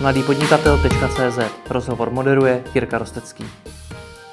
[0.00, 1.38] mladýpodnikatel.cz
[1.70, 3.44] Rozhovor moderuje Jirka Rostecký.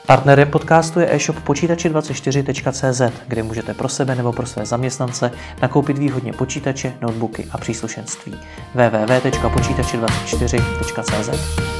[0.07, 5.31] Partnerem podcastu je e-shop počítači24.cz, kde můžete pro sebe nebo pro své zaměstnance
[5.61, 8.35] nakoupit výhodně počítače, notebooky a příslušenství.
[8.75, 11.73] www.počítači24.cz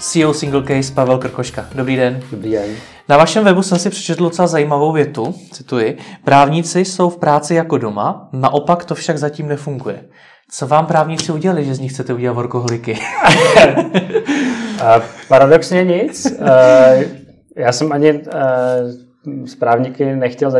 [0.00, 1.66] CEO Single Case Pavel Krkoška.
[1.74, 2.20] Dobrý den.
[2.30, 2.70] Dobrý den.
[3.08, 5.98] Na vašem webu jsem si přečetl docela zajímavou větu, cituji.
[6.24, 10.04] Právníci jsou v práci jako doma, naopak to však zatím nefunguje.
[10.50, 12.98] Co vám právníci udělali, že z nich chcete udělat workoholiky?
[15.28, 16.38] Paradoxně nic.
[17.56, 18.22] Já jsem ani
[19.44, 20.52] s právníky nechtěl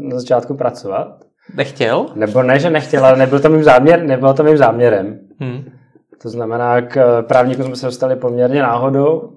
[0.00, 1.24] na začátku pracovat.
[1.54, 2.06] Nechtěl?
[2.14, 5.18] Nebo ne, že nechtěl, ale nebyl to mým, záměr, nebylo to mým záměrem.
[5.40, 5.64] Hmm.
[6.22, 9.35] To znamená, k právníku jsme se dostali poměrně náhodou.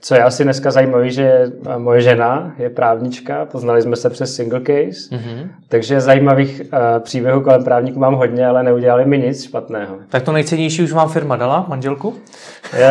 [0.00, 4.60] Co je asi dneska zajímavé, že moje žena je právnička, poznali jsme se přes single
[4.60, 5.48] case, mm-hmm.
[5.68, 6.62] takže zajímavých
[6.98, 9.96] příběhů kolem právníků mám hodně, ale neudělali mi nic špatného.
[10.08, 12.14] Tak to nejcennější už vám firma dala, manželku?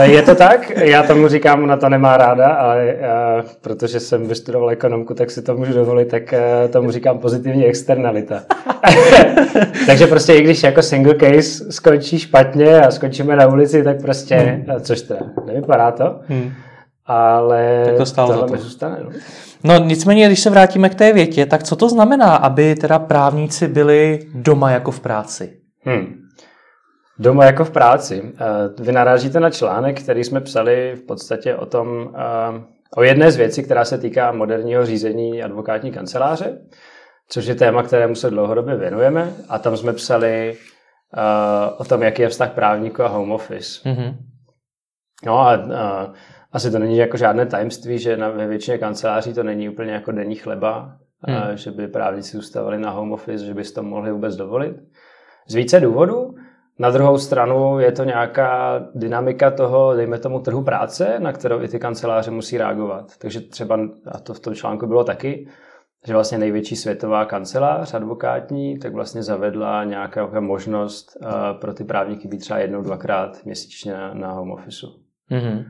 [0.02, 2.96] Je to tak, já tomu říkám, ona to nemá ráda, ale
[3.62, 6.34] protože jsem vystudoval ekonomku, tak si to můžu dovolit, tak
[6.70, 8.44] tomu říkám pozitivní externalita.
[9.86, 14.36] takže prostě i když jako single case skončí špatně a skončíme na ulici, tak prostě,
[14.36, 14.66] hmm.
[14.82, 16.54] což teda nevypadá to, Hmm.
[17.06, 18.58] Ale tak to stálo za to.
[18.58, 19.10] Zůstane, no.
[19.64, 23.68] no nicméně, když se vrátíme k té větě, tak co to znamená, aby teda právníci
[23.68, 25.58] byli doma jako v práci?
[25.86, 26.22] Hmm.
[27.20, 28.24] Doma jako v práci.
[28.24, 32.62] Eh, vy narážíte na článek, který jsme psali v podstatě o tom, eh,
[32.98, 36.58] o jedné z věcí, která se týká moderního řízení advokátní kanceláře,
[37.30, 39.34] což je téma, kterému se dlouhodobě věnujeme.
[39.50, 40.54] A tam jsme psali
[41.18, 43.90] eh, o tom, jaký je vztah právníku a home office.
[43.90, 44.31] Mm-hmm.
[45.26, 46.14] No a, a
[46.52, 50.12] asi to není jako žádné tajemství, že na, ve většině kanceláří to není úplně jako
[50.12, 51.38] denní chleba, hmm.
[51.38, 54.76] a, že by právníci zůstavali na home office, že by to mohli vůbec dovolit.
[55.48, 56.36] Z více důvodů.
[56.80, 61.68] Na druhou stranu je to nějaká dynamika toho, dejme tomu, trhu práce, na kterou i
[61.68, 63.18] ty kanceláře musí reagovat.
[63.18, 63.80] Takže třeba,
[64.12, 65.48] a to v tom článku bylo taky,
[66.08, 71.18] že vlastně největší světová kancelář advokátní, tak vlastně zavedla nějakou možnost
[71.62, 74.88] pro ty právníky být třeba jednou, dvakrát měsíčně na, na home office.
[75.32, 75.66] Mm-hmm.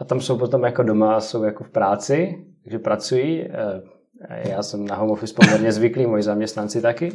[0.00, 3.42] A tam jsou potom jako doma, jsou jako v práci, takže pracují.
[3.42, 7.12] Eh, já jsem na home office poměrně zvyklý, moji zaměstnanci taky.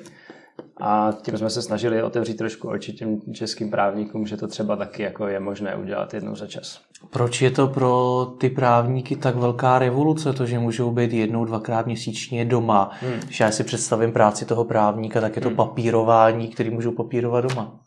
[0.82, 5.04] A tím jsme se snažili otevřít trošku oči těm českým právníkům, že to třeba taky
[5.04, 6.82] jako je možné udělat jednou za čas.
[7.10, 11.86] Proč je to pro ty právníky tak velká revoluce, to, že můžou být jednou, dvakrát
[11.86, 12.92] měsíčně doma?
[12.94, 13.20] Hmm.
[13.20, 15.58] Když já si představím práci toho právníka, tak je to hmm.
[15.58, 17.80] papírování, který můžou papírovat doma.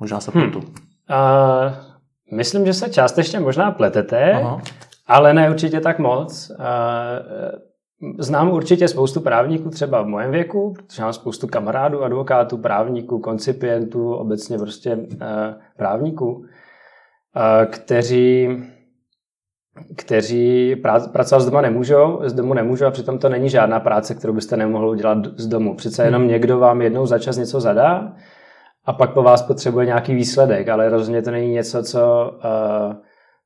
[0.00, 0.56] Možná se hmm.
[0.56, 0.62] Uh,
[2.32, 4.62] Myslím, že se částečně možná pletete, Aha.
[5.06, 6.50] ale ne určitě tak moc.
[6.50, 6.54] E,
[8.18, 14.14] znám určitě spoustu právníků třeba v mém věku, protože mám spoustu kamarádů, advokátů, právníků, koncipientů,
[14.14, 16.44] obecně prostě e, právníků,
[17.36, 18.48] e, kteří
[19.96, 20.76] kteří
[21.12, 24.56] pracovat z doma nemůžou, z domu nemůžou a přitom to není žádná práce, kterou byste
[24.56, 25.76] nemohli udělat z domu.
[25.76, 26.30] Přece jenom hmm.
[26.30, 28.12] někdo vám jednou za čas něco zadá,
[28.84, 32.94] a pak po vás potřebuje nějaký výsledek, ale rozhodně to není něco, co, uh,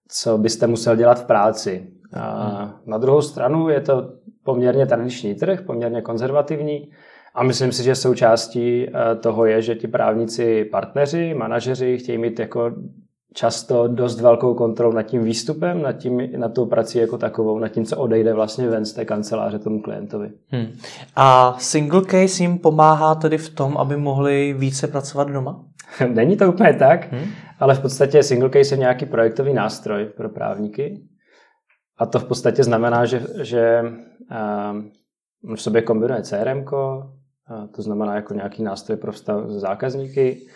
[0.09, 1.87] co byste musel dělat v práci.
[2.17, 4.13] Uh, na druhou stranu je to
[4.45, 6.91] poměrně tradiční trh, poměrně konzervativní
[7.35, 12.39] a myslím si, že součástí uh, toho je, že ti právníci, partneři, manažeři chtějí mít
[12.39, 12.73] jako
[13.37, 17.69] často dost velkou kontrolu nad tím výstupem, nad, tím, nad tou prací jako takovou, nad
[17.69, 20.31] tím, co odejde vlastně ven z té kanceláře tomu klientovi.
[20.49, 20.67] Hmm.
[21.17, 25.65] A single case jim pomáhá tedy v tom, aby mohli více pracovat doma?
[26.09, 27.25] Není to úplně tak, hmm.
[27.61, 31.01] ale v podstatě single case je nějaký projektový nástroj pro právníky.
[31.99, 33.83] A to v podstatě znamená, že, že
[35.43, 36.65] uh, v sobě kombinuje CRM,
[37.77, 40.47] to znamená jako nějaký nástroj pro vztah s zákazníky,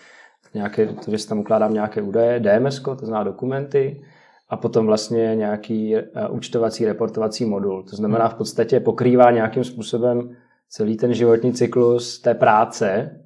[0.54, 4.02] nějaké, to, že si tam ukládám nějaké údaje, DMS, to znamená dokumenty,
[4.50, 6.02] a potom vlastně nějaký uh,
[6.36, 7.82] účtovací, reportovací modul.
[7.82, 10.36] To znamená v podstatě pokrývá nějakým způsobem
[10.68, 13.16] celý ten životní cyklus té práce,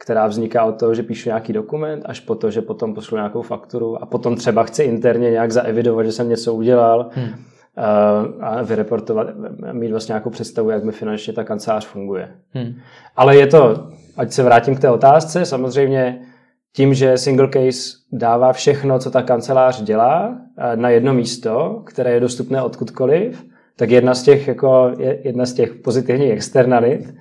[0.00, 3.42] která vzniká od toho, že píšu nějaký dokument, až po to, že potom pošlu nějakou
[3.42, 7.24] fakturu a potom třeba chci interně nějak zaevidovat, že jsem něco udělal hmm.
[7.24, 9.26] uh, a vyreportovat,
[9.72, 12.28] mít vlastně nějakou představu, jak mi finančně ta kancelář funguje.
[12.50, 12.74] Hmm.
[13.16, 16.20] Ale je to, ať se vrátím k té otázce, samozřejmě
[16.72, 22.12] tím, že single case dává všechno, co ta kancelář dělá, eh, na jedno místo, které
[22.12, 23.44] je dostupné odkudkoliv,
[23.76, 24.92] tak jedna z těch, jako,
[25.24, 27.14] jedna z těch pozitivních externalit,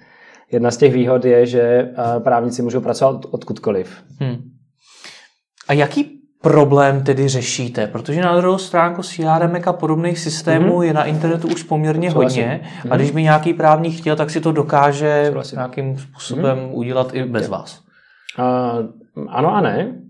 [0.52, 4.04] jedna z těch výhod je, že eh, právníci můžou pracovat odkudkoliv.
[4.20, 4.38] Hmm.
[5.68, 7.88] A jaký problém tedy řešíte?
[7.88, 10.84] Protože na druhou stránku CRM a podobných systémů mm-hmm.
[10.84, 12.44] je na internetu už poměrně Souhlasím.
[12.44, 12.88] hodně mm-hmm.
[12.92, 15.56] a když by nějaký právník chtěl, tak si to dokáže Souhlasím.
[15.56, 16.74] nějakým způsobem mm-hmm.
[16.74, 17.82] udělat i bez vás.
[18.40, 18.46] Uh,
[19.30, 20.02] ano a ne.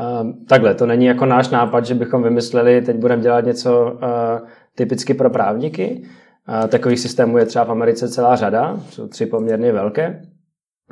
[0.00, 4.48] Uh, takhle, to není jako náš nápad, že bychom vymysleli, teď budeme dělat něco uh,
[4.74, 6.02] typicky pro právníky.
[6.48, 10.22] Uh, takových systémů je třeba v Americe celá řada, jsou tři poměrně velké.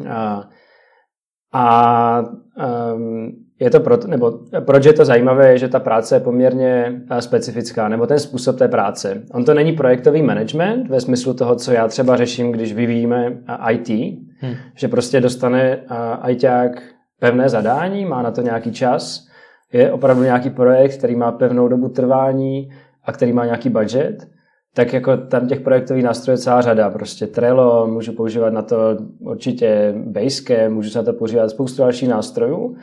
[0.00, 0.08] Uh,
[1.52, 2.24] a
[2.94, 7.02] um, je to proto, nebo proč je to zajímavé, je, že ta práce je poměrně
[7.20, 9.22] specifická, nebo ten způsob té práce.
[9.32, 13.38] On to není projektový management ve smyslu toho, co já třeba řeším, když vyvíjíme
[13.70, 13.88] IT,
[14.38, 14.54] hmm.
[14.74, 15.80] že prostě dostane
[16.28, 16.82] ITák
[17.24, 19.26] pevné zadání, má na to nějaký čas,
[19.72, 22.70] je opravdu nějaký projekt, který má pevnou dobu trvání
[23.04, 24.28] a který má nějaký budget,
[24.74, 26.90] tak jako tam těch projektových nástrojů je celá řada.
[26.90, 28.76] Prostě Trello, můžu používat na to
[29.20, 32.76] určitě Basecamp, můžu se na to používat spoustu dalších nástrojů,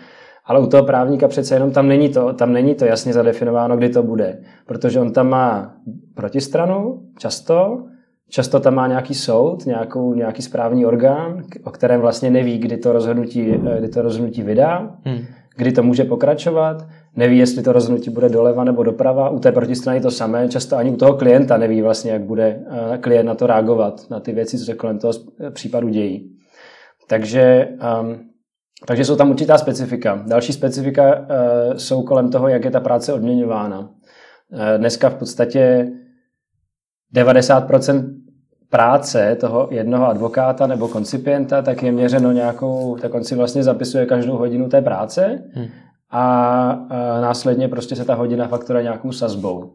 [0.45, 3.89] ale u toho právníka přece jenom tam není to, tam není to jasně zadefinováno, kdy
[3.89, 4.37] to bude.
[4.65, 5.73] Protože on tam má
[6.15, 7.83] protistranu, často,
[8.31, 12.91] často tam má nějaký soud, nějakou, nějaký správní orgán, o kterém vlastně neví, kdy to
[12.91, 15.25] rozhodnutí, kdy to rozhodnutí vydá, hmm.
[15.55, 19.29] kdy to může pokračovat, neví, jestli to rozhodnutí bude doleva nebo doprava.
[19.29, 22.63] U té protistrany to samé, často ani u toho klienta neví vlastně, jak bude
[22.93, 25.13] eh, klient na to reagovat, na ty věci, co se kolem toho
[25.53, 26.37] případu dějí.
[27.07, 27.67] Takže
[28.01, 28.31] um,
[28.87, 30.23] takže jsou tam určitá specifika.
[30.27, 31.25] Další specifika uh,
[31.77, 33.79] jsou kolem toho, jak je ta práce odměňována.
[33.79, 33.89] Uh,
[34.77, 35.91] dneska v podstatě
[37.15, 38.20] 90%
[38.71, 44.05] práce toho jednoho advokáta nebo koncipienta, tak je měřeno nějakou, tak on si vlastně zapisuje
[44.05, 45.67] každou hodinu té práce hmm.
[46.11, 49.73] a uh, následně prostě se ta hodina faktura nějakou sazbou.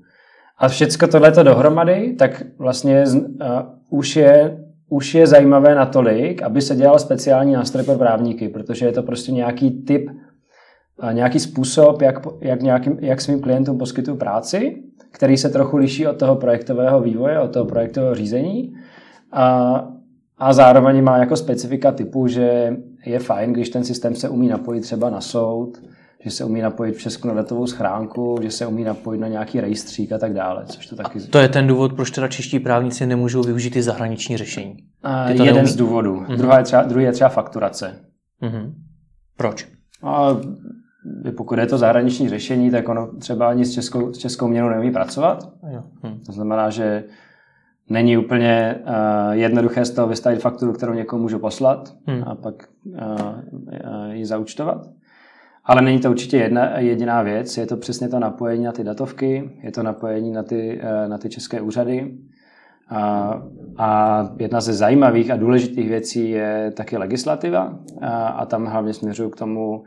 [0.59, 4.59] A všechno tohleto dohromady, tak vlastně uh, už je
[4.89, 9.33] už je zajímavé natolik, aby se dělal speciální nástroj pro právníky, protože je to prostě
[9.33, 10.11] nějaký typ,
[11.13, 16.19] nějaký způsob, jak, jak, nějakým, jak svým klientům poskytují práci, který se trochu liší od
[16.19, 18.75] toho projektového vývoje, od toho projektového řízení.
[19.33, 19.75] A,
[20.39, 22.77] a zároveň má jako specifika typu, že
[23.07, 25.79] je fajn, když ten systém se umí napojit třeba na soud,
[26.25, 30.19] že se umí napojit přes datovou schránku, že se umí napojit na nějaký rejstřík a
[30.19, 31.21] tak dále, což to taky...
[31.21, 34.77] To je ten důvod, proč teda čeští právníci nemůžou využít i zahraniční řešení.
[35.05, 35.69] Uh, jeden neumí...
[35.69, 36.21] z důvodů.
[36.21, 36.37] Uh-huh.
[36.37, 37.95] Druhá je třeba, druhý je třeba fakturace.
[38.43, 38.73] Uh-huh.
[39.37, 39.69] Proč?
[40.03, 40.37] A
[41.37, 44.91] pokud je to zahraniční řešení, tak ono třeba ani s českou, s českou měnou neumí
[44.91, 45.53] pracovat.
[45.63, 46.19] Uh-huh.
[46.27, 47.05] To znamená, že
[47.89, 52.25] není úplně uh, jednoduché z toho vystavit fakturu, kterou někomu můžu poslat hmm.
[52.27, 52.55] a pak
[52.85, 54.89] uh, uh, ji zaučtovat.
[55.67, 59.51] Ale není to určitě jedna jediná věc, je to přesně to napojení na ty datovky,
[59.63, 62.15] je to napojení na ty, eh, na ty české úřady.
[62.89, 63.43] A,
[63.79, 69.31] a jedna ze zajímavých a důležitých věcí je taky legislativa a, a tam hlavně směřuju
[69.31, 69.85] k tomu,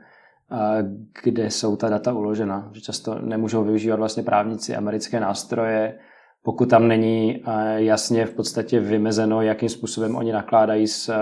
[1.24, 2.70] kde jsou ta data uložena.
[2.74, 5.98] Že často nemůžou využívat vlastně právníci americké nástroje,
[6.44, 7.44] pokud tam není
[7.76, 11.14] jasně v podstatě vymezeno, jakým způsobem oni nakládají s,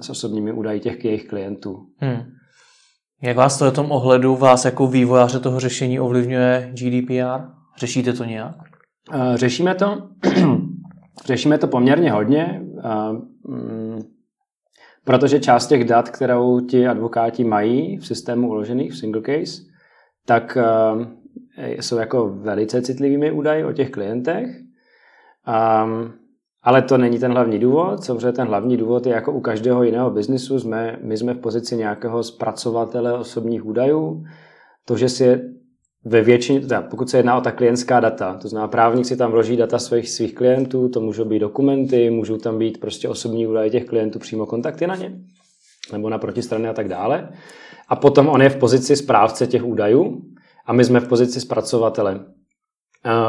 [0.00, 1.86] s osobními údaji těch jejich klientů.
[1.96, 2.22] Hmm.
[3.22, 7.56] Jak vás to v tom ohledu, vás jako vývojáře toho řešení ovlivňuje GDPR?
[7.78, 8.56] Řešíte to nějak?
[9.12, 10.08] Eh, řešíme to.
[11.26, 13.12] Řešíme to poměrně hodně, eh,
[13.48, 13.85] mm,
[15.06, 19.62] protože část těch dat, kterou ti advokáti mají v systému uložených v single case,
[20.26, 20.58] tak
[21.56, 24.46] eh, jsou jako velice citlivými údaji o těch klientech.
[25.46, 26.12] Um,
[26.62, 28.04] ale to není ten hlavní důvod.
[28.04, 30.60] Samozřejmě ten hlavní důvod je jako u každého jiného biznisu.
[30.60, 34.24] Jsme, my jsme v pozici nějakého zpracovatele osobních údajů.
[34.84, 35.40] To, že si
[36.08, 39.30] ve většině, teda pokud se jedná o ta klientská data, to znamená právník si tam
[39.30, 43.70] vloží data svých, svých klientů, to můžou být dokumenty, můžou tam být prostě osobní údaje
[43.70, 45.12] těch klientů, přímo kontakty na ně,
[45.92, 47.28] nebo na protistrany a tak dále.
[47.88, 50.22] A potom on je v pozici správce těch údajů
[50.66, 52.20] a my jsme v pozici zpracovatele.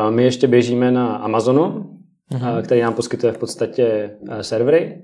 [0.10, 1.98] My ještě běžíme na Amazonu,
[2.32, 2.62] mm-hmm.
[2.62, 5.04] který nám poskytuje v podstatě servery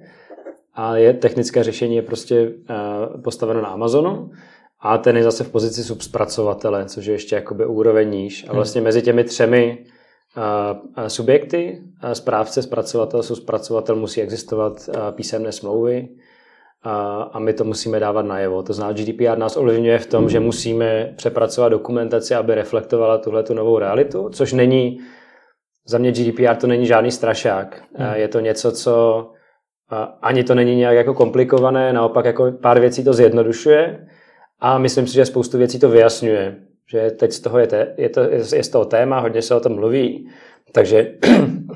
[0.73, 2.51] a je technické řešení je prostě
[3.23, 4.31] postaveno na Amazonu
[4.83, 8.43] a ten je zase v pozici subzpracovatele, což je ještě jakoby úroveň níž.
[8.43, 8.55] A mhm.
[8.55, 9.85] vlastně mezi těmi třemi
[11.07, 11.81] subjekty,
[12.13, 16.09] správce, zpracovatel, subzpracovatel musí existovat písemné smlouvy
[17.31, 18.63] a my to musíme dávat najevo.
[18.63, 23.79] To znamená, GDPR nás ovlivňuje v tom, že musíme přepracovat dokumentaci, aby reflektovala tuhle novou
[23.79, 24.99] realitu, což není
[25.87, 27.83] za mě GDPR to není žádný strašák.
[27.95, 28.13] Hmm.
[28.13, 29.27] Je to něco, co
[30.21, 34.07] ani to není nějak jako komplikované, naopak jako pár věcí to zjednodušuje
[34.63, 36.55] a myslím si, že spoustu věcí to vyjasňuje.
[36.91, 38.19] Že teď z toho je, te, je, to,
[38.55, 40.29] je z toho téma, hodně se o tom mluví,
[40.71, 41.11] takže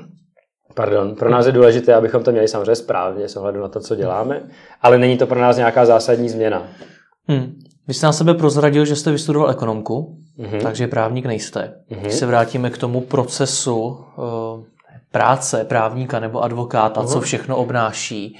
[0.74, 3.96] pardon, pro nás je důležité, abychom to měli samozřejmě správně s ohledem na to, co
[3.96, 4.42] děláme,
[4.82, 6.68] ale není to pro nás nějaká zásadní změna.
[7.26, 7.58] Hmm.
[7.88, 10.62] Vy jste na sebe prozradil, že jste vystudoval ekonomku, mm-hmm.
[10.62, 11.74] takže právník nejste.
[11.90, 12.00] Mm-hmm.
[12.00, 14.64] Když se vrátíme k tomu procesu, eh,
[15.10, 18.38] práce právníka nebo advokáta, co všechno obnáší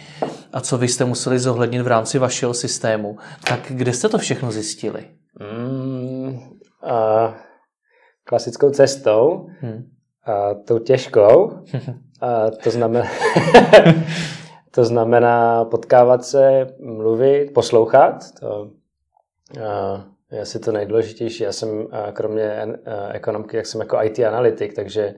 [0.53, 4.53] a co vy jste museli zohlednit v rámci vašeho systému, tak kde jste to všechno
[4.53, 5.05] zjistili?
[5.41, 7.35] Mm, uh,
[8.25, 9.73] klasickou cestou, hmm.
[9.73, 13.07] uh, tou těžkou, uh, to znamená...
[14.71, 18.25] To znamená potkávat se, mluvit, poslouchat.
[18.41, 18.71] To
[19.57, 20.01] uh,
[20.33, 21.43] je asi to nejdůležitější.
[21.43, 22.67] Já jsem kromě
[23.13, 25.15] ekonomky, jak jsem jako IT analytik, takže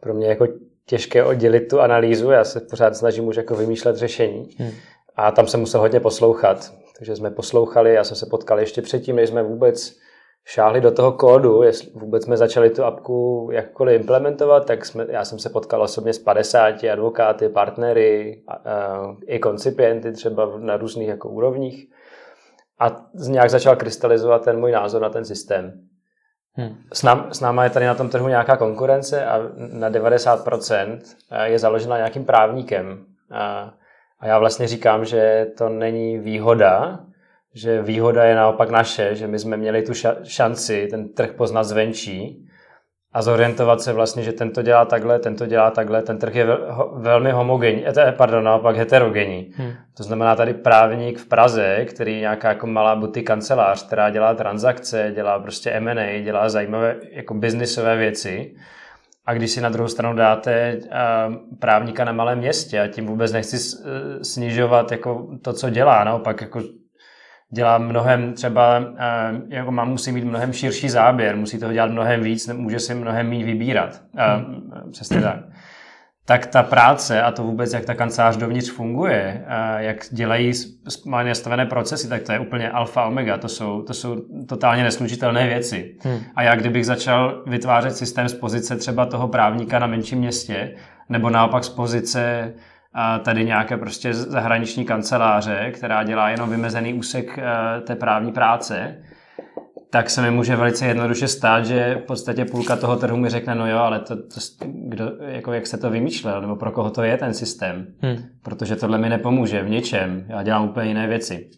[0.00, 0.46] pro mě jako
[0.86, 2.30] těžké oddělit tu analýzu.
[2.30, 4.48] Já se pořád snažím už jako vymýšlet řešení.
[4.58, 4.70] Hmm.
[5.16, 6.72] A tam jsem musel hodně poslouchat.
[6.98, 9.96] Takže jsme poslouchali, já jsem se potkal ještě předtím, než jsme vůbec
[10.44, 15.24] šáhli do toho kódu, jestli vůbec jsme začali tu apku jakkoliv implementovat, tak jsme, já
[15.24, 21.08] jsem se potkal osobně s 50 advokáty, partnery, a, a, i koncipienty třeba na různých
[21.08, 21.86] jako úrovních
[22.78, 25.72] a nějak začal krystalizovat ten můj názor na ten systém.
[26.56, 26.76] Hmm.
[26.92, 30.98] S, nám, s náma je tady na tom trhu nějaká konkurence a na 90%
[31.44, 33.04] je založena nějakým právníkem.
[33.30, 33.74] A,
[34.20, 37.00] a já vlastně říkám, že to není výhoda,
[37.54, 42.45] že výhoda je naopak naše, že my jsme měli tu šanci ten trh poznat zvenčí
[43.16, 46.46] a zorientovat se vlastně, že tento dělá takhle, tento dělá takhle, ten trh je
[46.92, 49.52] velmi homogenní, eh, pardon, naopak heterogenní.
[49.56, 49.72] Hmm.
[49.96, 54.34] To znamená tady právník v Praze, který je nějaká jako malá buty kancelář, která dělá
[54.34, 58.54] transakce, dělá prostě M&A, dělá zajímavé jako biznisové věci.
[59.26, 60.78] A když si na druhou stranu dáte eh,
[61.58, 66.40] právníka na malém městě, a tím vůbec nechci eh, snižovat jako to, co dělá, naopak
[66.40, 66.60] jako
[67.52, 72.22] dělá mnohem třeba, eh, jako má, musí mít mnohem širší záběr, musí toho dělat mnohem
[72.22, 74.02] víc, může si mnohem méně vybírat.
[74.14, 74.70] Hmm.
[74.92, 75.36] Přesně tak.
[76.28, 79.44] Tak ta práce a to vůbec, jak ta kancelář dovnitř funguje,
[79.76, 80.52] jak dělají
[81.06, 83.38] má nastavené procesy, tak to je úplně alfa omega.
[83.38, 84.16] To jsou, to jsou
[84.48, 85.96] totálně neslučitelné věci.
[86.00, 86.18] Hmm.
[86.36, 90.74] A já kdybych začal vytvářet systém z pozice třeba toho právníka na menším městě,
[91.08, 92.52] nebo naopak z pozice
[93.24, 99.02] tady nějaké prostě zahraniční kanceláře, která dělá jenom vymezený úsek eh, té právní práce,
[99.90, 103.54] tak se mi může velice jednoduše stát, že v podstatě půlka toho trhu mi řekne,
[103.54, 107.02] no jo, ale to, to kdo, jako jak se to vymýšlel, nebo pro koho to
[107.02, 108.16] je ten systém, hmm.
[108.42, 111.50] protože tohle mi nepomůže v ničem, já dělám úplně jiné věci.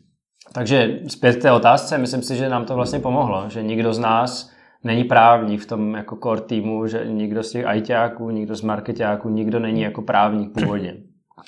[0.53, 3.99] Takže zpět k té otázce, myslím si, že nám to vlastně pomohlo, že nikdo z
[3.99, 4.51] nás
[4.85, 9.29] není právník v tom jako core týmu, že nikdo z těch ITáků, nikdo z marketáků,
[9.29, 10.95] nikdo není jako právník původně.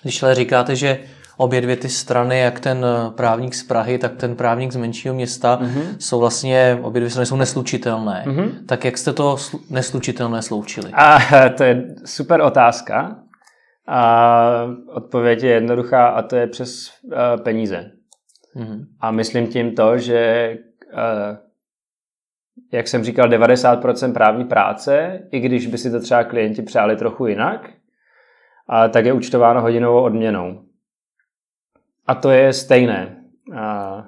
[0.02, 0.98] Když ale říkáte, že
[1.36, 5.58] obě dvě ty strany, jak ten právník z Prahy, tak ten právník z menšího města,
[5.62, 5.84] mm-hmm.
[5.98, 8.24] jsou vlastně, obě dvě strany jsou neslučitelné.
[8.26, 8.50] Mm-hmm.
[8.66, 9.36] Tak jak jste to
[9.70, 10.90] neslučitelné sloučili?
[10.92, 11.18] A
[11.56, 13.16] to je super otázka.
[13.88, 17.90] A odpověď je jednoduchá a to je přes uh, peníze.
[18.56, 18.84] Mm-hmm.
[19.00, 20.56] A myslím tím to, že
[20.92, 21.36] uh,
[22.72, 27.26] jak jsem říkal, 90% právní práce, i když by si to třeba klienti přáli trochu
[27.26, 27.70] jinak,
[28.72, 30.62] a tak je účtováno hodinovou odměnou.
[32.06, 33.16] A to je stejné.
[33.56, 34.04] A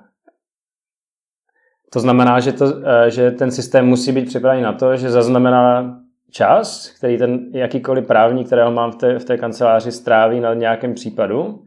[1.92, 2.66] to znamená, že, to,
[3.08, 5.96] že ten systém musí být připravený na to, že zaznamená
[6.30, 10.94] čas, který ten jakýkoliv právník, kterého mám v té, v té kanceláři, stráví na nějakém
[10.94, 11.64] případu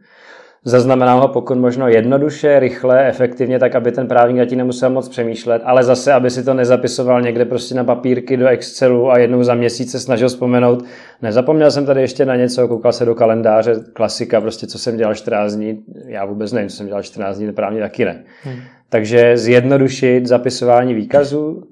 [0.65, 5.09] zaznamenám ho pokud možno jednoduše, rychle, efektivně, tak aby ten právník na tím nemusel moc
[5.09, 9.43] přemýšlet, ale zase, aby si to nezapisoval někde prostě na papírky do Excelu a jednou
[9.43, 10.85] za měsíc se snažil vzpomenout,
[11.21, 15.15] nezapomněl jsem tady ještě na něco, koukal se do kalendáře, klasika, prostě co jsem dělal
[15.15, 18.23] 14 dní, já vůbec nevím, co jsem dělal 14 dní, právně taky ne.
[18.43, 18.55] Hmm.
[18.89, 21.63] Takže zjednodušit zapisování výkazů,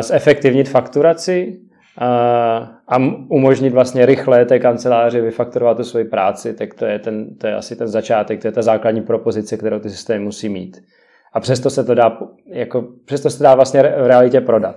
[0.00, 1.58] zefektivnit fakturaci,
[2.88, 2.96] a
[3.28, 7.54] umožnit vlastně rychle té kanceláři vyfaktorovat tu svoji práci, tak to je, ten, to je
[7.54, 10.82] asi ten začátek, to je ta základní propozice, kterou ty systémy musí mít.
[11.32, 14.76] A přesto se to dá, jako, přesto se dá vlastně v realitě prodat.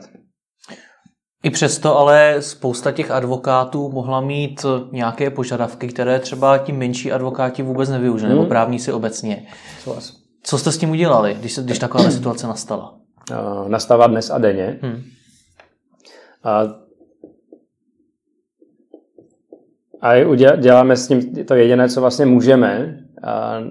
[1.43, 7.63] I přesto ale spousta těch advokátů mohla mít nějaké požadavky, které třeba ti menší advokáti
[7.63, 8.39] vůbec nevyužili, hmm.
[8.39, 9.47] nebo právníci obecně.
[10.43, 12.95] Co jste s tím udělali, když, se, když taková situace nastala?
[13.31, 14.79] Uh, nastává dnes a denně.
[14.81, 15.03] Hmm.
[16.43, 16.63] A
[20.01, 22.98] a děláme s tím to jediné, co vlastně můžeme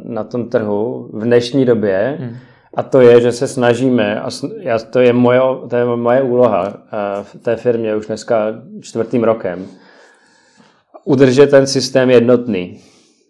[0.04, 2.16] na tom trhu v dnešní době.
[2.20, 2.36] Hmm.
[2.74, 4.28] A to je, že se snažíme, a
[4.60, 6.82] já, to, je moje, to je moje úloha
[7.22, 9.66] v té firmě už dneska čtvrtým rokem,
[11.04, 12.80] udržet ten systém jednotný.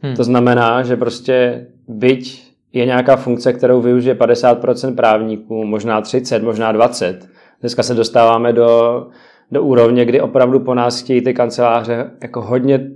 [0.02, 0.16] Hmm.
[0.16, 6.72] To znamená, že prostě byť je nějaká funkce, kterou využije 50% právníků, možná 30, možná
[6.72, 7.28] 20.
[7.60, 9.06] Dneska se dostáváme do
[9.52, 12.90] do úrovně, kdy opravdu po nás chtějí ty kanceláře jako hodně,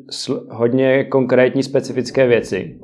[0.51, 2.79] hodně konkrétní specifické věci.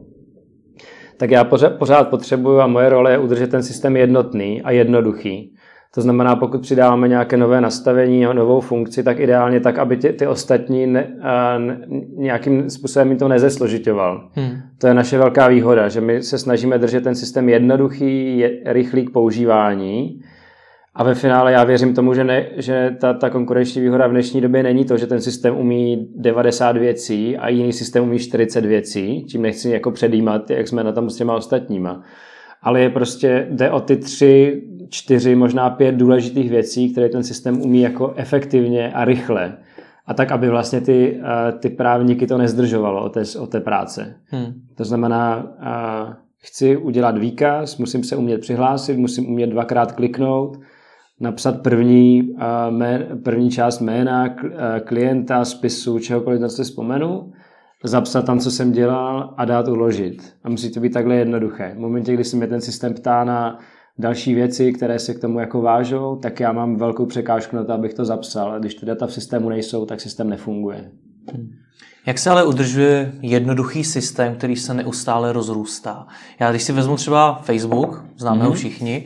[1.16, 5.54] Tak já pořád, pořád potřebuju a moje role je udržet ten systém jednotný a jednoduchý.
[5.94, 10.26] To znamená, pokud přidáváme nějaké nové nastavení, novou funkci, tak ideálně tak, aby ty, ty
[10.26, 11.16] ostatní ne,
[11.58, 11.80] ne,
[12.16, 14.28] nějakým způsobem to nezesložitoval.
[14.32, 14.50] Hmm.
[14.80, 19.06] To je naše velká výhoda, že my se snažíme držet ten systém jednoduchý, je, rychlý
[19.06, 20.20] k používání,
[20.98, 24.40] a ve finále já věřím tomu, že, ne, že ta, ta konkurenční výhoda v dnešní
[24.40, 29.24] době není to, že ten systém umí 90 věcí a jiný systém umí 40 věcí,
[29.28, 32.02] čím nechci jako předjímat, jak jsme na tom s těma ostatníma.
[32.62, 37.62] Ale je prostě, jde o ty tři, čtyři, možná pět důležitých věcí, které ten systém
[37.62, 39.56] umí jako efektivně a rychle.
[40.06, 44.14] A tak, aby vlastně ty, eh, ty právníky to nezdržovalo o té, o té práce.
[44.26, 44.52] Hmm.
[44.74, 50.58] To znamená, eh, chci udělat výkaz, musím se umět přihlásit, musím umět dvakrát kliknout,
[51.20, 52.36] napsat první,
[53.22, 54.34] první část jména
[54.84, 57.32] klienta, spisu, čehokoliv, na co si vzpomenu,
[57.84, 60.34] zapsat tam, co jsem dělal a dát uložit.
[60.44, 61.74] A musí to být takhle jednoduché.
[61.76, 63.58] V momentě, kdy se mě ten systém ptá na
[63.98, 67.72] další věci, které se k tomu jako vážou, tak já mám velkou překážku na to,
[67.72, 68.52] abych to zapsal.
[68.52, 70.90] A když ty data v systému nejsou, tak systém nefunguje.
[71.32, 71.48] Hmm.
[72.08, 76.06] Jak se ale udržuje jednoduchý systém, který se neustále rozrůstá?
[76.40, 78.42] Já když si vezmu třeba Facebook, známe mm-hmm.
[78.42, 78.56] ho mhm.
[78.56, 79.04] všichni,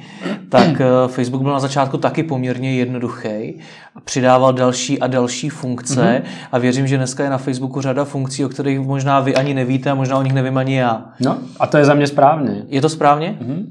[0.48, 3.58] tak eh, Facebook byl na začátku taky poměrně jednoduchý
[3.94, 6.48] a přidával další a další funkce mm-hmm.
[6.52, 9.90] a věřím, že dneska je na Facebooku řada funkcí, o kterých možná vy ani nevíte
[9.90, 11.12] a možná o nich nevím ani já.
[11.20, 12.64] No a to je za mě správně.
[12.66, 13.38] Je to správně?
[13.40, 13.66] Mm-hmm.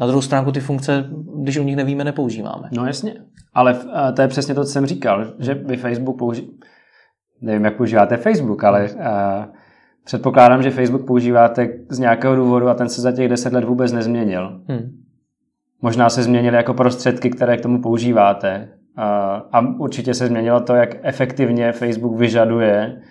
[0.00, 1.04] Na druhou stránku ty funkce,
[1.42, 2.68] když o nich nevíme, nepoužíváme.
[2.72, 3.14] No jasně,
[3.54, 6.71] ale eh, to je přesně to, co jsem říkal, že vy Facebook používáte
[7.42, 9.00] nevím, jak používáte Facebook, ale uh,
[10.04, 13.92] předpokládám, že Facebook používáte z nějakého důvodu a ten se za těch deset let vůbec
[13.92, 14.60] nezměnil.
[14.68, 14.90] Hmm.
[15.82, 18.68] Možná se změnily jako prostředky, které k tomu používáte.
[18.98, 19.04] Uh,
[19.52, 23.02] a určitě se změnilo to, jak efektivně Facebook vyžaduje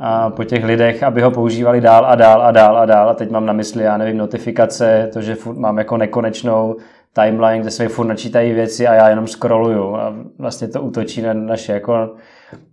[0.00, 3.10] uh, po těch lidech, aby ho používali dál a dál a dál a dál.
[3.10, 6.76] A teď mám na mysli, já nevím, notifikace, to, že mám jako nekonečnou
[7.12, 11.34] timeline, kde se furt načítají věci a já jenom scrolluju a vlastně to útočí na
[11.34, 12.14] naše jako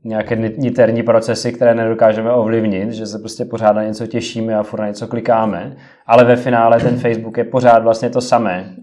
[0.04, 4.80] nějaké niterní procesy, které nedokážeme ovlivnit, že se prostě pořád na něco těšíme a furt
[4.80, 5.76] na něco klikáme,
[6.08, 8.76] ale ve finále ten Facebook je pořád vlastně to samé.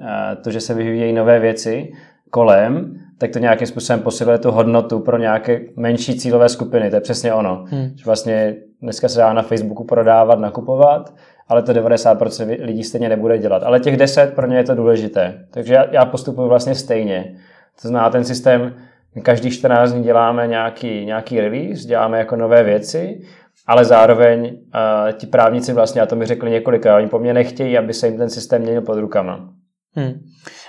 [0.44, 1.92] To, že se vyvíjejí nové věci
[2.30, 6.90] kolem, tak to nějakým způsobem posiluje tu hodnotu pro nějaké menší cílové skupiny.
[6.90, 7.64] To je přesně ono.
[7.68, 7.90] Hmm.
[7.96, 11.14] Že vlastně dneska se dá na Facebooku prodávat, nakupovat,
[11.48, 13.62] ale to 90% lidí stejně nebude dělat.
[13.62, 15.46] Ale těch 10 pro ně je to důležité.
[15.50, 17.34] Takže já, já postupuji vlastně stejně.
[17.82, 18.74] To znamená, ten systém
[19.22, 23.20] Každý 14 dní děláme nějaký, nějaký release, děláme jako nové věci,
[23.66, 27.78] ale zároveň uh, ti právníci vlastně, a to mi řekli několikrát, oni po mně nechtějí,
[27.78, 29.50] aby se jim ten systém měnil pod rukama.
[29.92, 30.20] Hmm.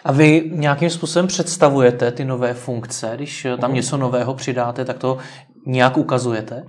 [0.04, 3.76] A vy nějakým způsobem představujete ty nové funkce, když tam hmm.
[3.76, 5.18] něco nového přidáte, tak to
[5.66, 6.64] nějak ukazujete?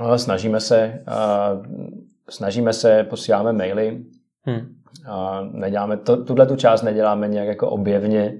[0.00, 1.64] No, snažíme se, uh,
[2.30, 4.02] snažíme se, posíláme maily,
[4.42, 4.56] hmm.
[4.56, 8.34] uh, neděláme, to, tuhle tu část neděláme nějak jako objevně,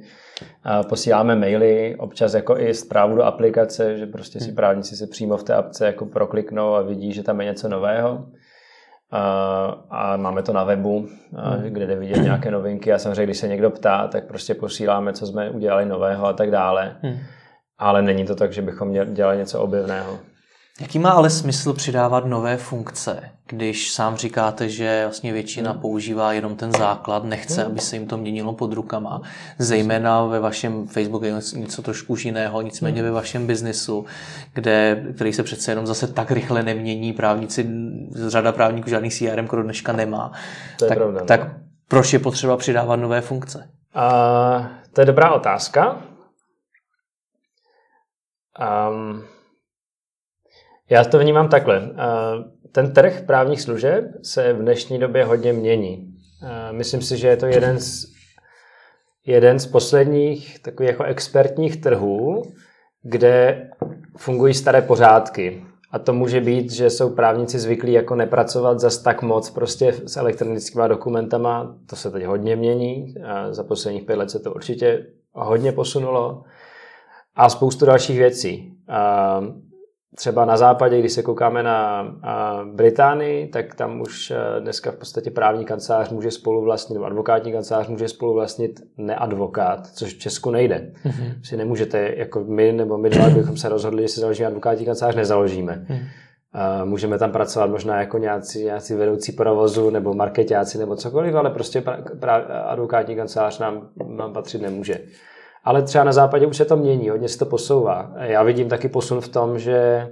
[0.89, 4.57] Posíláme maily, občas jako i zprávu do aplikace, že prostě si hmm.
[4.57, 8.27] právníci se přímo v té apce jako prokliknou a vidí, že tam je něco nového.
[9.11, 11.63] A, a máme to na webu, a, hmm.
[11.63, 15.27] kde jde vidět nějaké novinky a samozřejmě, když se někdo ptá, tak prostě posíláme, co
[15.27, 16.97] jsme udělali nového a tak dále.
[17.03, 17.19] Hmm.
[17.79, 20.19] Ale není to tak, že bychom dělali něco objevného.
[20.81, 25.81] Jaký má ale smysl přidávat nové funkce, když sám říkáte, že vlastně většina hmm.
[25.81, 27.71] používá jenom ten základ, nechce, hmm.
[27.71, 29.21] aby se jim to měnilo pod rukama.
[29.59, 33.05] Zejména ve vašem Facebooku je něco trošku jiného, nicméně hmm.
[33.05, 34.07] ve vašem biznesu,
[34.55, 37.71] kde, který se přece jenom zase tak rychle nemění, právníci,
[38.29, 40.33] řada právníků žádný CRM do dneška nemá.
[40.79, 41.25] To je tak, pravda.
[41.25, 41.55] Tak no.
[41.89, 43.71] proč je potřeba přidávat nové funkce?
[43.97, 46.03] Uh, to je dobrá otázka.
[48.91, 49.25] Um,
[50.91, 51.91] já to vnímám takhle.
[52.73, 56.15] Ten trh právních služeb se v dnešní době hodně mění.
[56.71, 58.07] Myslím si, že je to jeden z,
[59.27, 62.43] jeden z posledních takových jako expertních trhů,
[63.03, 63.69] kde
[64.17, 65.65] fungují staré pořádky.
[65.91, 70.17] A to může být, že jsou právníci zvyklí jako nepracovat zas tak moc prostě s
[70.17, 71.77] elektronickými dokumentama.
[71.87, 73.15] To se teď hodně mění.
[73.51, 76.43] Za posledních pět let se to určitě hodně posunulo.
[77.37, 78.75] A spoustu dalších věcí
[80.17, 82.09] třeba na západě, když se koukáme na
[82.73, 87.89] Británii, tak tam už e, dneska v podstatě právní kancelář může spoluvlastnit, nebo advokátní kancelář
[87.89, 90.93] může spoluvlastnit neadvokát, což v Česku nejde.
[91.05, 91.33] Mm-hmm.
[91.43, 95.15] Si nemůžete, jako my nebo my dva bychom se rozhodli, že si založíme advokátní kancelář,
[95.15, 95.87] nezaložíme.
[95.89, 96.05] Mm-hmm.
[96.85, 101.81] Můžeme tam pracovat možná jako nějací, nějací vedoucí provozu nebo marketáci nebo cokoliv, ale prostě
[101.81, 105.01] pra, pra, advokátní kancelář nám, nám patřit nemůže.
[105.65, 108.13] Ale třeba na západě už se to mění, hodně se to posouvá.
[108.19, 110.09] Já vidím taky posun v tom, že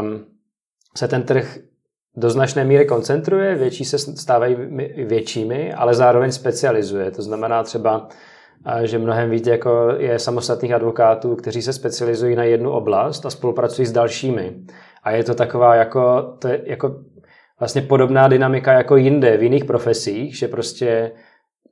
[0.00, 0.24] um,
[0.96, 1.58] se ten trh
[2.16, 4.56] do značné míry koncentruje, větší se stávají
[5.04, 7.10] většími, ale zároveň specializuje.
[7.10, 8.08] To znamená třeba
[8.64, 13.30] a že mnohem víc jako je samostatných advokátů, kteří se specializují na jednu oblast a
[13.30, 14.56] spolupracují s dalšími.
[15.02, 16.96] A je to taková jako, to je jako
[17.58, 21.12] vlastně podobná dynamika jako jinde v jiných profesích, že prostě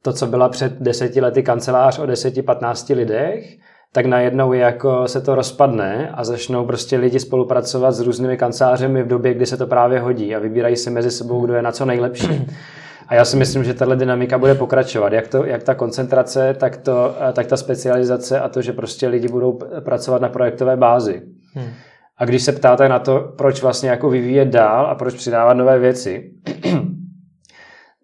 [0.06, 3.56] to, co byla před deseti lety kancelář o deseti, patnácti lidech,
[3.92, 9.06] tak najednou jako se to rozpadne a začnou prostě lidi spolupracovat s různými kancelářemi v
[9.06, 11.84] době, kdy se to právě hodí a vybírají si mezi sebou, kdo je na co
[11.84, 12.46] nejlepší.
[13.08, 15.12] A já si myslím, že tahle dynamika bude pokračovat.
[15.12, 19.28] Jak, to, jak ta koncentrace, tak, to, tak ta specializace a to, že prostě lidi
[19.28, 21.22] budou pracovat na projektové bázi.
[21.54, 21.70] Hmm.
[22.18, 25.78] A když se ptáte na to, proč vlastně jako vyvíjet dál a proč přidávat nové
[25.78, 26.30] věci,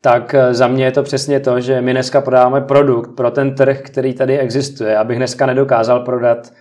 [0.03, 3.81] tak za mě je to přesně to, že my dneska prodáváme produkt pro ten trh,
[3.81, 4.97] který tady existuje.
[4.99, 6.53] Abych dneska nedokázal prodat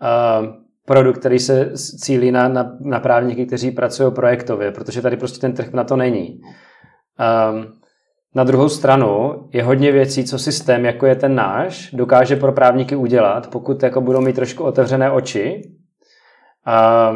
[0.00, 0.46] uh,
[0.86, 5.52] produkt, který se cílí na, na, na právníky, kteří pracují projektově, protože tady prostě ten
[5.52, 6.40] trh na to není.
[7.50, 7.66] Um,
[8.34, 12.96] na druhou stranu je hodně věcí, co systém, jako je ten náš, dokáže pro právníky
[12.96, 15.62] udělat, pokud jako budou mít trošku otevřené oči
[16.64, 17.12] a,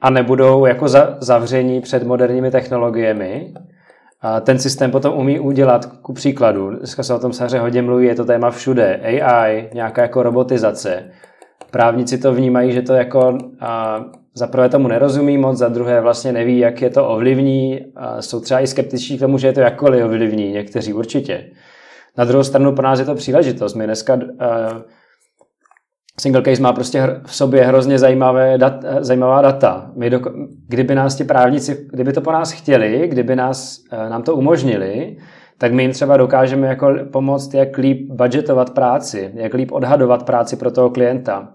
[0.00, 3.54] a nebudou jako za, zavření před moderními technologiemi.
[4.22, 8.06] A ten systém potom umí udělat, ku příkladu, dneska se o tom samozřejmě hodně mluví,
[8.06, 11.10] je to téma všude, AI, nějaká jako robotizace.
[11.70, 14.04] Právníci to vnímají, že to jako a,
[14.34, 17.80] za prvé tomu nerozumí moc, za druhé vlastně neví, jak je to ovlivní.
[17.96, 21.44] A jsou třeba i skeptiční k tomu, že je to jakkoliv ovlivní, někteří určitě.
[22.18, 23.74] Na druhou stranu pro nás je to příležitost.
[23.74, 24.20] My dneska uh,
[26.20, 29.90] Single case má prostě v sobě hrozně zajímavé dat, zajímavá data.
[29.96, 30.20] My do,
[30.68, 35.16] kdyby nás ti právníci, kdyby to po nás chtěli, kdyby nás, nám to umožnili,
[35.58, 40.56] tak my jim třeba dokážeme jako pomoct, jak líp budgetovat práci, jak líp odhadovat práci
[40.56, 41.48] pro toho klienta,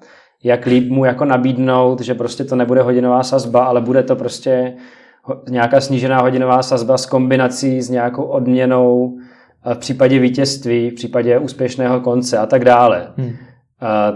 [0.44, 4.74] jak líp mu jako nabídnout, že prostě to nebude hodinová sazba, ale bude to prostě
[5.50, 9.18] nějaká snížená hodinová sazba s kombinací s nějakou odměnou
[9.74, 13.08] v případě vítězství, v případě úspěšného konce a tak dále.
[13.18, 13.32] Hmm.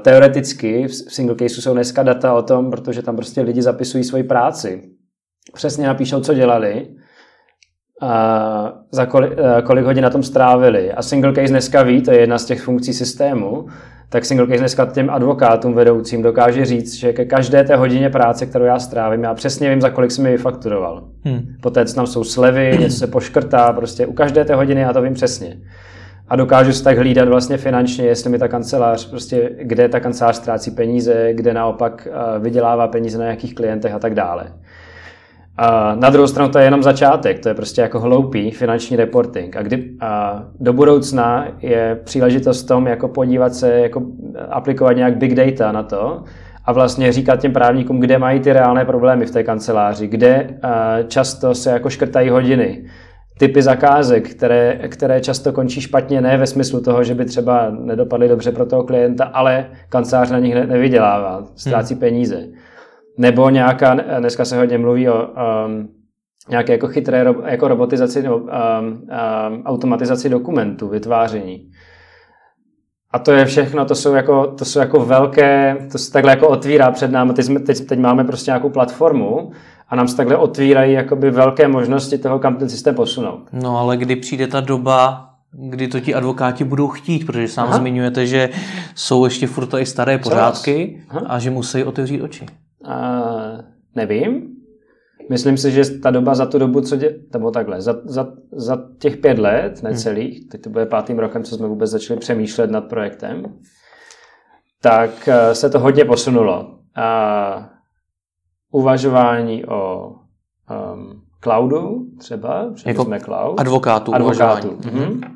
[0.01, 4.23] Teoreticky v single caseu jsou dneska data o tom, protože tam prostě lidi zapisují svoji
[4.23, 4.83] práci.
[5.53, 6.87] Přesně napíšou, co dělali,
[8.01, 10.91] a za kolik, kolik hodin na tom strávili.
[10.91, 13.67] A single case dneska ví, to je jedna z těch funkcí systému,
[14.09, 18.45] tak single case dneska těm advokátům vedoucím dokáže říct, že ke každé té hodině práce,
[18.45, 21.07] kterou já strávím, já přesně vím, za kolik jsem mi vyfakturoval.
[21.23, 21.41] Hmm.
[21.61, 25.01] Poté, co tam jsou slevy, něco se poškrtá, prostě u každé té hodiny já to
[25.01, 25.57] vím přesně
[26.29, 30.35] a dokážu si tak hlídat vlastně finančně, jestli mi ta kancelář, prostě kde ta kancelář
[30.35, 34.51] ztrácí peníze, kde naopak eh, vydělává peníze na nějakých klientech a tak dále.
[35.57, 39.57] A na druhou stranu to je jenom začátek, to je prostě jako hloupý finanční reporting.
[39.57, 44.01] A, kdy, a do budoucna je příležitost v tom, jako podívat se, jako
[44.49, 46.23] aplikovat nějak big data na to
[46.65, 50.49] a vlastně říkat těm právníkům, kde mají ty reálné problémy v té kanceláři, kde
[51.07, 52.83] často se jako škrtají hodiny,
[53.39, 58.27] typy zakázek, které, které často končí špatně, ne ve smyslu toho, že by třeba nedopadly
[58.27, 61.99] dobře pro toho klienta, ale kancelář na nich nevydělává, ztrácí hmm.
[61.99, 62.47] peníze.
[63.17, 65.89] Nebo nějaká, dneska se hodně mluví o um,
[66.49, 71.71] nějaké jako chytré jako robotizaci nebo um, um, automatizaci dokumentů, vytváření.
[73.13, 76.49] A to je všechno, to jsou jako, to jsou jako velké, to se takhle jako
[76.49, 77.33] otvírá před námi.
[77.33, 79.51] Teď, jsme, teď, teď máme prostě nějakou platformu
[79.89, 83.49] a nám se takhle otvírají jakoby velké možnosti toho, kam ten systém posunout.
[83.53, 87.77] No ale kdy přijde ta doba, kdy to ti advokáti budou chtít, protože sám Aha.
[87.77, 88.49] zmiňujete, že
[88.95, 92.45] jsou ještě furt i staré pořádky a že musí otevřít oči.
[92.87, 92.91] Uh,
[93.95, 94.55] nevím.
[95.29, 98.77] Myslím si, že ta doba za tu dobu, co dě, nebo takhle, za, za, za
[98.99, 100.49] těch pět let, necelých, hmm.
[100.49, 103.43] teď to bude pátým rokem, co jsme vůbec začali přemýšlet nad projektem,
[104.81, 106.61] tak uh, se to hodně posunulo.
[106.97, 107.63] Uh,
[108.71, 110.11] uvažování o
[110.93, 113.59] um, cloudu třeba, jako jsme cloud.
[113.59, 114.13] Advokátů.
[114.13, 114.67] Advokátů.
[114.67, 115.31] Mm-hmm.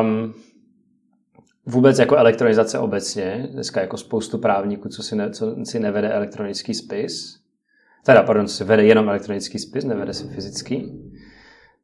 [0.00, 0.34] Um,
[1.66, 6.74] vůbec jako elektronizace obecně, dneska jako spoustu právníků, co si, ne, co si nevede elektronický
[6.74, 7.40] spis,
[8.04, 10.84] teda, pardon, co si vede jenom elektronický spis, nevede si fyzický,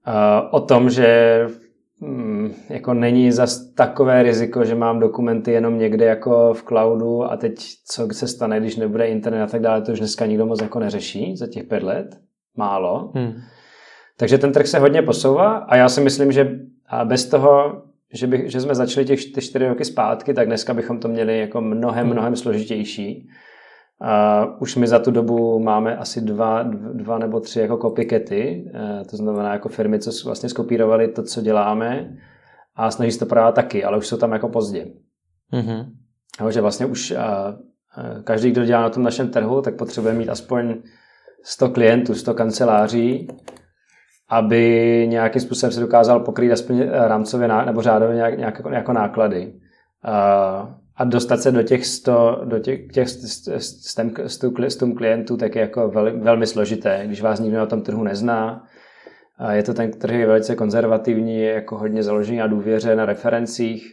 [0.06, 1.46] uh, o tom, že
[2.02, 7.36] Hmm, jako není zas takové riziko, že mám dokumenty jenom někde jako v cloudu a
[7.36, 7.54] teď
[7.86, 10.78] co se stane, když nebude internet a tak dále, to už dneska nikdo moc jako
[10.78, 12.06] neřeší za těch pět let.
[12.56, 13.12] Málo.
[13.14, 13.32] Hmm.
[14.16, 16.58] Takže ten trh se hodně posouvá a já si myslím, že
[17.04, 21.00] bez toho, že, by, že jsme začali těch ty čtyři roky zpátky, tak dneska bychom
[21.00, 22.12] to měli jako mnohem, hmm.
[22.12, 23.28] mnohem složitější.
[24.02, 26.62] Uh, už my za tu dobu máme asi dva,
[26.92, 31.42] dva nebo tři jako copycaty, uh, to znamená jako firmy, co vlastně skopírovali to, co
[31.42, 32.16] děláme
[32.76, 34.86] a snaží se to prodávat taky, ale už jsou tam jako pozdě.
[35.52, 36.50] Mm-hmm.
[36.50, 37.18] že vlastně už uh,
[38.24, 40.74] každý, kdo dělá na tom našem trhu, tak potřebuje mít aspoň
[41.44, 43.28] 100 klientů, 100 kanceláří
[44.32, 49.52] aby nějakým způsobem se dokázal pokrýt aspoň rámcově nebo řádově nějak, nějak jako, jako náklady.
[50.08, 53.08] Uh, a dostat se do těch 100, do těch, těch
[54.68, 58.64] 100 klientů, tak je jako vel, velmi složité, když vás nikdo na tom trhu nezná.
[59.38, 63.06] A je to ten trh je velice konzervativní, je jako hodně založený na důvěře, na
[63.06, 63.92] referencích.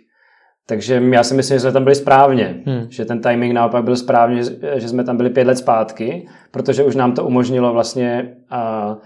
[0.68, 2.86] Takže já si myslím, že jsme tam byli správně, hmm.
[2.90, 4.44] že ten timing naopak byl správně,
[4.76, 8.98] že jsme tam byli pět let zpátky, protože už nám to umožnilo vlastně a,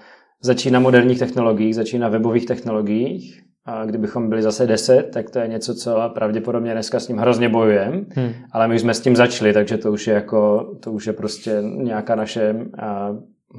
[0.44, 5.40] začít na moderních technologiích, začít na webových technologiích a kdybychom byli zase 10, tak to
[5.40, 8.34] je něco, co pravděpodobně dneska s ním hrozně bojujeme, hmm.
[8.52, 11.58] ale my jsme s tím začali, takže to už je jako, to už je prostě
[11.62, 13.10] nějaká naše a,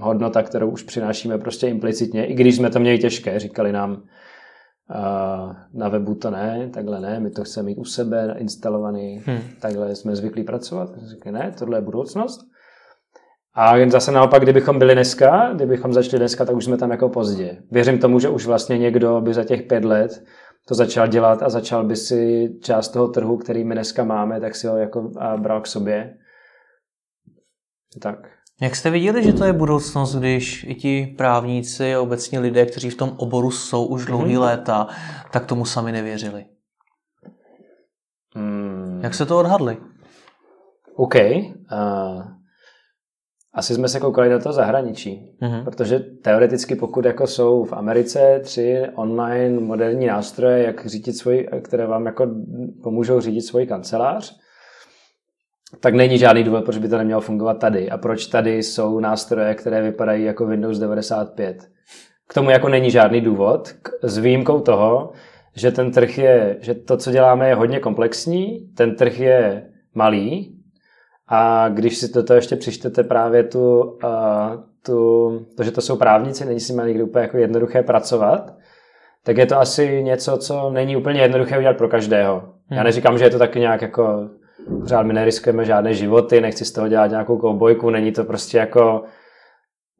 [0.01, 4.03] hodnota, kterou už přinášíme prostě implicitně, i když jsme to měli těžké, říkali nám,
[4.91, 9.39] a, na webu to ne, takhle ne, my to chceme mít u sebe instalovaný, hmm.
[9.61, 10.89] takhle jsme zvyklí pracovat.
[11.03, 12.54] Říkali, ne, tohle je budoucnost.
[13.57, 17.63] A zase naopak, kdybychom byli dneska, kdybychom začali dneska, tak už jsme tam jako pozdě.
[17.71, 20.25] Věřím tomu, že už vlastně někdo by za těch pět let
[20.69, 24.55] to začal dělat a začal by si část toho trhu, který my dneska máme, tak
[24.55, 26.17] si ho jako bral k sobě.
[28.03, 28.19] Tak.
[28.61, 32.91] Jak jste viděli, že to je budoucnost, když i ti právníci a obecně lidé, kteří
[32.91, 34.41] v tom oboru jsou už dlouhý mm-hmm.
[34.41, 34.89] léta,
[35.33, 36.45] tak tomu sami nevěřili?
[38.35, 39.01] Mm.
[39.03, 39.77] Jak se to odhadli?
[40.97, 41.15] OK.
[41.15, 42.23] Uh,
[43.55, 45.65] asi jsme se koukali do toho zahraničí, mm-hmm.
[45.65, 51.87] protože teoreticky pokud jako jsou v Americe tři online moderní nástroje, jak řídit svůj, které
[51.87, 52.27] vám jako
[52.83, 54.37] pomůžou řídit svůj kancelář,
[55.81, 57.91] tak není žádný důvod, proč by to nemělo fungovat tady.
[57.91, 61.69] A proč tady jsou nástroje, které vypadají jako Windows 95.
[62.29, 65.13] K tomu jako není žádný důvod, s výjimkou toho,
[65.57, 70.54] že ten trh je, že to, co děláme, je hodně komplexní, ten trh je malý,
[71.29, 74.01] a když si toto ještě přičtete právě tu, uh,
[74.83, 78.55] tu, to, že to jsou právníci, není si má někdy úplně jako jednoduché pracovat,
[79.25, 82.41] tak je to asi něco, co není úplně jednoduché udělat pro každého.
[82.41, 82.79] Hmm.
[82.79, 84.29] Já neříkám, že je to taky nějak jako,
[84.81, 89.03] pořád my neriskujeme žádné životy, nechci z toho dělat nějakou koubojku, není to prostě jako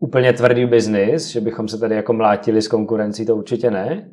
[0.01, 4.11] úplně tvrdý biznis, že bychom se tady jako mlátili s konkurencí, to určitě ne.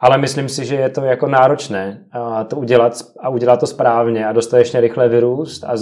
[0.00, 4.26] Ale myslím si, že je to jako náročné a to udělat a udělat to správně
[4.26, 5.74] a dostatečně rychle vyrůst a,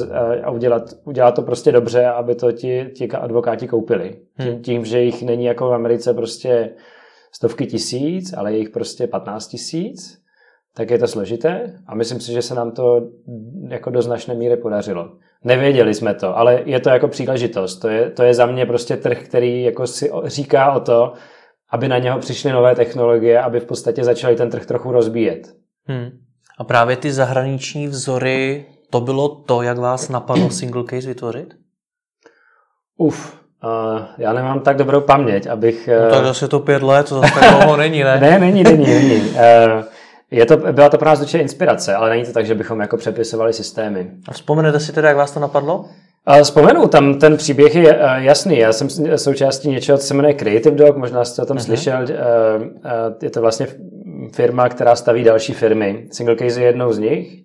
[0.44, 4.16] a udělat, udělat to prostě dobře, aby to ti, ti advokáti koupili.
[4.36, 4.62] Tím, hmm.
[4.62, 6.70] tím, že jich není jako v Americe prostě
[7.32, 10.18] stovky tisíc, ale je jich prostě 15 tisíc,
[10.76, 13.08] tak je to složité a myslím si, že se nám to
[13.68, 15.10] jako do značné míry podařilo.
[15.44, 17.76] Nevěděli jsme to, ale je to jako příležitost.
[17.76, 21.12] To je, to je za mě prostě trh, který jako si říká o to,
[21.70, 25.54] aby na něho přišly nové technologie, aby v podstatě začali ten trh trochu rozbíjet.
[25.86, 26.10] Hmm.
[26.58, 31.54] A právě ty zahraniční vzory, to bylo to, jak vás napadlo single case vytvořit?
[32.96, 35.88] Uf, uh, já nemám tak dobrou paměť, abych...
[35.98, 36.04] Uh...
[36.04, 38.20] No tak zase to pět let, to zase tak dlouho není, ne?
[38.20, 39.20] ne, není, není, není.
[39.20, 39.84] Uh,
[40.30, 42.96] je to, byla to pro nás určitě inspirace, ale není to tak, že bychom jako
[42.96, 44.10] přepisovali systémy.
[44.28, 45.84] A vzpomenete si teda, jak vás to napadlo?
[46.42, 48.58] Vzpomenu, tam ten příběh je eh, jasný.
[48.58, 51.64] Já jsem součástí něčeho, co se jmenuje Creative Dog, možná jste o tom uh-huh.
[51.64, 52.04] slyšel.
[52.10, 52.14] Eh,
[52.84, 53.66] eh, je to vlastně
[54.32, 56.08] firma, která staví další firmy.
[56.12, 57.42] Single Case je jednou z nich.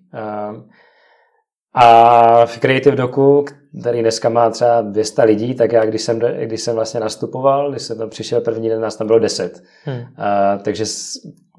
[1.76, 3.46] A v Creative Doku,
[3.82, 7.84] který dneska má třeba 200 lidí, tak já, když jsem, když jsem vlastně nastupoval, když
[7.84, 9.64] jsem tam přišel první den, nás tam bylo 10.
[9.84, 10.02] Hmm.
[10.18, 10.84] A, takže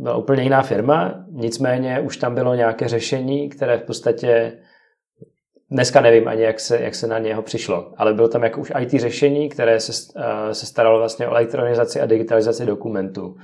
[0.00, 4.52] byla úplně jiná firma, nicméně už tam bylo nějaké řešení, které v podstatě
[5.70, 8.72] Dneska nevím ani, jak se, jak se na něho přišlo, ale bylo tam jako už
[8.80, 10.22] IT řešení, které se, uh,
[10.52, 13.36] se staralo vlastně o elektronizaci a digitalizaci dokumentů.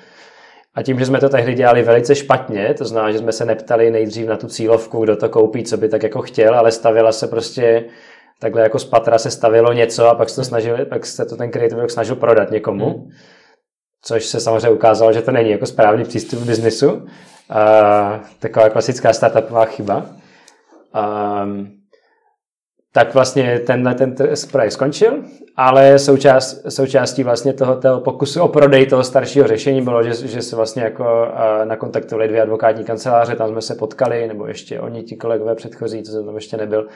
[0.75, 3.91] A tím, že jsme to tehdy dělali velice špatně, to znamená, že jsme se neptali
[3.91, 7.27] nejdřív na tu cílovku, kdo to koupí, co by tak jako chtěl, ale stavila se
[7.27, 7.85] prostě
[8.41, 11.37] takhle jako z patra se stavilo něco a pak se to snažili, pak se to
[11.37, 12.87] ten creative snažil prodat někomu.
[12.87, 13.11] Hmm.
[14.03, 16.93] Což se samozřejmě ukázalo, že to není jako správný přístup k biznisu.
[16.93, 17.05] Uh,
[18.39, 20.07] taková klasická startupová chyba.
[21.43, 21.80] Um,
[22.93, 24.15] tak vlastně tenhle ten
[24.51, 25.23] projekt skončil,
[25.57, 30.43] ale součást, součástí vlastně toho, toho pokusu o prodej toho staršího řešení bylo, že, že
[30.43, 31.05] se vlastně jako
[31.65, 36.13] nakontaktovali dvě advokátní kanceláře, tam jsme se potkali, nebo ještě oni, ti kolegové předchozí, co
[36.13, 36.89] jsem tam ještě nebyl,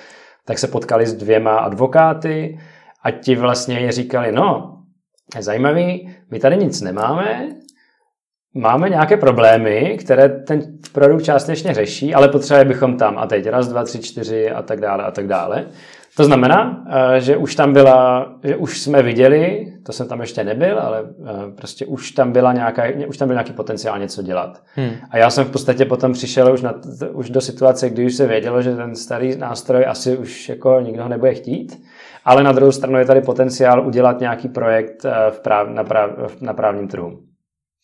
[0.45, 2.59] tak se potkali s dvěma advokáty
[3.03, 4.79] a ti vlastně říkali, no,
[5.37, 7.49] je zajímavý, my tady nic nemáme,
[8.55, 10.61] máme nějaké problémy, které ten
[10.93, 14.81] produkt částečně řeší, ale potřebovali bychom tam a teď raz, dva, tři, čtyři a tak
[14.81, 15.67] dále a tak dále.
[16.17, 16.85] To znamená,
[17.17, 21.03] eh, že už tam byla, že už jsme viděli, to jsem tam ještě nebyl, ale
[21.03, 24.63] eh, prostě už tam byla nějaká, už tam byl nějaký potenciál něco dělat.
[24.75, 24.91] Hmm.
[25.11, 26.75] A já jsem v podstatě potom přišel už, na,
[27.13, 31.09] už do situace, kdy už se vědělo, že ten starý nástroj asi už jako nikdo
[31.09, 31.83] nebude chtít,
[32.25, 36.11] ale na druhou stranu je tady potenciál udělat nějaký projekt eh, v práv, na, práv,
[36.41, 37.34] na právním trhu.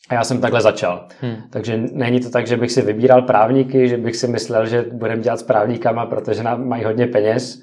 [0.08, 1.06] A já jsem takhle začal.
[1.20, 1.36] Hmm.
[1.50, 5.22] Takže není to tak, že bych si vybíral právníky, že bych si myslel, že budeme
[5.22, 7.62] dělat s právníkama, protože nám mají hodně peněz.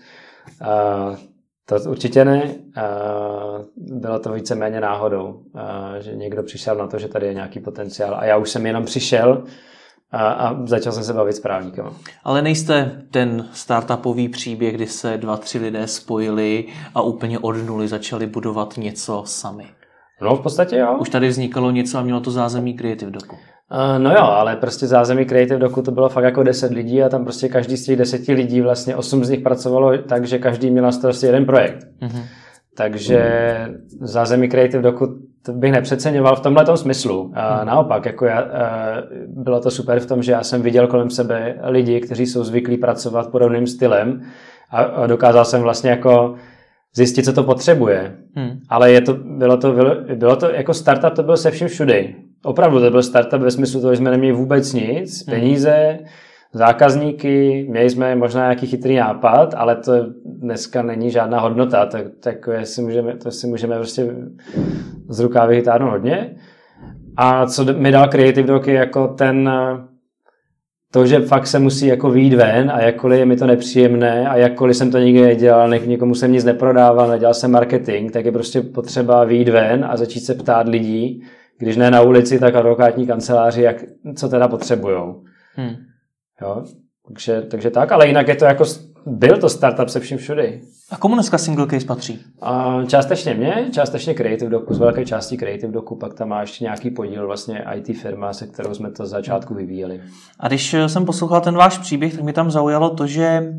[0.61, 1.15] Uh,
[1.65, 2.43] to určitě ne.
[2.43, 3.65] Uh,
[3.99, 5.61] bylo to víceméně náhodou, uh,
[5.99, 8.15] že někdo přišel na to, že tady je nějaký potenciál.
[8.15, 9.43] A já už jsem jenom přišel
[10.11, 11.89] a, a začal jsem se bavit s právníkem.
[12.23, 17.87] Ale nejste ten startupový příběh, kdy se dva, tři lidé spojili a úplně od nuly
[17.87, 19.65] začali budovat něco sami.
[20.21, 20.97] No v podstatě jo.
[20.99, 23.35] Už tady vznikalo něco a mělo to zázemí Creative Doku.
[23.71, 27.09] Uh, no jo, ale prostě zázemí Creative Doku to bylo fakt jako 10 lidí a
[27.09, 30.71] tam prostě každý z těch deseti lidí, vlastně osm z nich pracovalo tak, že každý
[30.71, 31.87] měl na starosti jeden projekt.
[32.01, 32.21] Uh-huh.
[32.77, 33.21] Takže
[34.01, 35.17] zázemí Creative Doku
[35.51, 37.31] bych nepřeceňoval v tomhle smyslu.
[37.35, 37.67] A hmm.
[37.67, 38.47] naopak, jako já,
[39.27, 42.77] bylo to super v tom, že já jsem viděl kolem sebe lidi, kteří jsou zvyklí
[42.77, 44.21] pracovat podobným stylem
[44.71, 46.35] a dokázal jsem vlastně jako
[46.95, 48.15] zjistit, co to potřebuje.
[48.35, 48.59] Hmm.
[48.69, 52.15] Ale je to, bylo, to, bylo, bylo to jako startup, to byl se vším všudy.
[52.43, 55.35] Opravdu to byl startup ve smyslu toho, že jsme neměli vůbec nic, hmm.
[55.35, 55.99] peníze,
[56.53, 59.91] zákazníky, měli jsme možná nějaký chytrý nápad, ale to
[60.25, 64.15] dneska není žádná hodnota, tak, tak si můžeme, to si můžeme prostě
[65.09, 66.35] z rukávy vytáhnout hodně.
[67.17, 69.49] A co mi dal Creative Doc je jako ten,
[70.91, 74.37] to, že fakt se musí jako výjít ven a jakkoliv je mi to nepříjemné a
[74.37, 78.31] jakkoliv jsem to nikdy nedělal, nech někomu jsem nic neprodával, nedělal jsem marketing, tak je
[78.31, 81.23] prostě potřeba výjít ven a začít se ptát lidí,
[81.57, 83.83] když ne na ulici, tak advokátní kanceláři, jak,
[84.15, 85.23] co teda potřebujou.
[85.55, 85.75] Hmm.
[86.41, 86.63] Jo?
[87.07, 88.63] Takže, takže tak, ale jinak je to jako,
[89.07, 90.61] byl to startup se vším všudy.
[90.91, 92.19] A komu dneska Single Case patří?
[92.41, 96.63] A částečně mě, částečně Creative Doku, z velké části Creative Doku, pak tam má ještě
[96.63, 100.01] nějaký podíl vlastně IT firma, se kterou jsme to z začátku vyvíjeli.
[100.39, 103.53] A když jsem poslouchal ten váš příběh, tak mi tam zaujalo to, že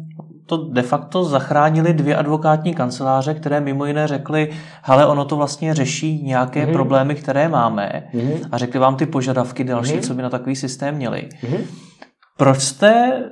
[0.46, 4.50] to de facto zachránili dvě advokátní kanceláře, které mimo jiné řekly,
[4.82, 6.72] hele, ono to vlastně řeší nějaké mm-hmm.
[6.72, 8.48] problémy, které máme mm-hmm.
[8.52, 10.06] a řekli vám ty požadavky další, mm-hmm.
[10.06, 11.28] co by na takový systém měli.
[11.42, 11.64] Mm-hmm.
[12.38, 13.22] Proč jste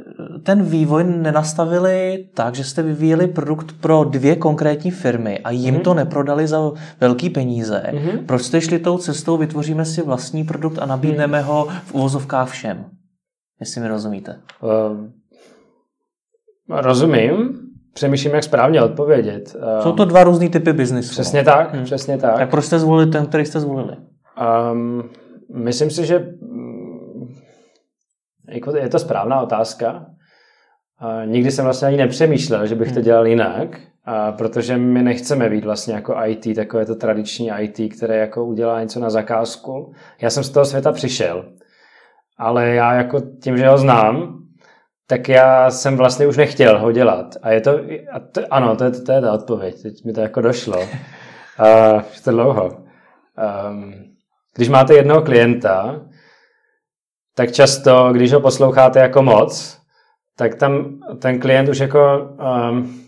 [0.43, 5.83] ten vývoj nenastavili tak, že jste vyvíjeli produkt pro dvě konkrétní firmy a jim mm-hmm.
[5.83, 7.83] to neprodali za velký peníze?
[7.87, 8.25] Mm-hmm.
[8.27, 11.47] Proč jste šli tou cestou, vytvoříme si vlastní produkt a nabídneme mm-hmm.
[11.47, 12.85] ho v uvozovkách všem?
[13.61, 14.41] Jestli mi rozumíte.
[14.63, 15.13] Um,
[16.69, 17.61] rozumím.
[17.95, 19.57] Přemýšlím, jak správně odpovědět.
[19.57, 21.11] Um, Jsou to dva různé typy biznisu.
[21.11, 21.85] Přesně tak, hmm.
[21.85, 22.37] přesně tak.
[22.37, 23.97] Tak proč jste zvolili ten, který jste zvolili?
[24.73, 25.03] Um,
[25.55, 26.27] myslím si, že
[28.49, 30.07] jako je to správná otázka.
[30.99, 33.05] A nikdy jsem vlastně ani nepřemýšlel, že bych to hmm.
[33.05, 38.17] dělal jinak, a protože my nechceme být vlastně jako IT, takové to tradiční IT, které
[38.17, 39.93] jako udělá něco na zakázku.
[40.21, 41.45] Já jsem z toho světa přišel,
[42.39, 44.39] ale já jako tím, že ho znám,
[45.07, 47.35] tak já jsem vlastně už nechtěl ho dělat.
[47.43, 47.81] A je to,
[48.13, 50.79] a to ano, to je, to je ta odpověď, teď mi to jako došlo.
[51.61, 52.71] Uh, to dlouho.
[53.71, 53.95] Um,
[54.57, 56.01] když máte jednoho klienta,
[57.37, 59.79] tak často, když ho posloucháte jako moc,
[60.37, 62.29] tak tam ten klient už jako
[62.71, 63.01] um,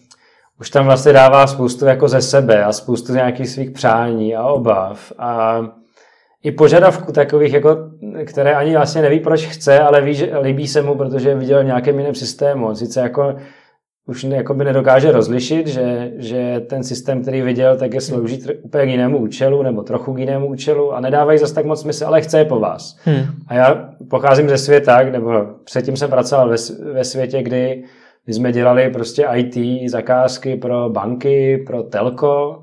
[0.61, 5.13] už tam vlastně dává spoustu jako ze sebe a spoustu nějakých svých přání a obav
[5.19, 5.61] a
[6.43, 7.77] i požadavků takových, jako,
[8.27, 11.67] které ani vlastně neví, proč chce, ale ví, že líbí se mu, protože viděl v
[11.67, 12.75] nějakém jiném systému.
[12.75, 13.35] Sice jako
[14.09, 18.89] už jakoby nedokáže rozlišit, že, že ten systém, který viděl, tak je slouží úplně k
[18.89, 22.39] jinému účelu nebo trochu k jinému účelu a nedávají zase tak moc smysl, ale chce
[22.39, 22.99] je po vás.
[23.05, 23.25] Hmm.
[23.47, 26.57] A já pocházím ze světa, nebo předtím jsem pracoval ve,
[26.93, 27.85] ve světě, kdy
[28.27, 32.63] my jsme dělali prostě IT zakázky pro banky, pro telko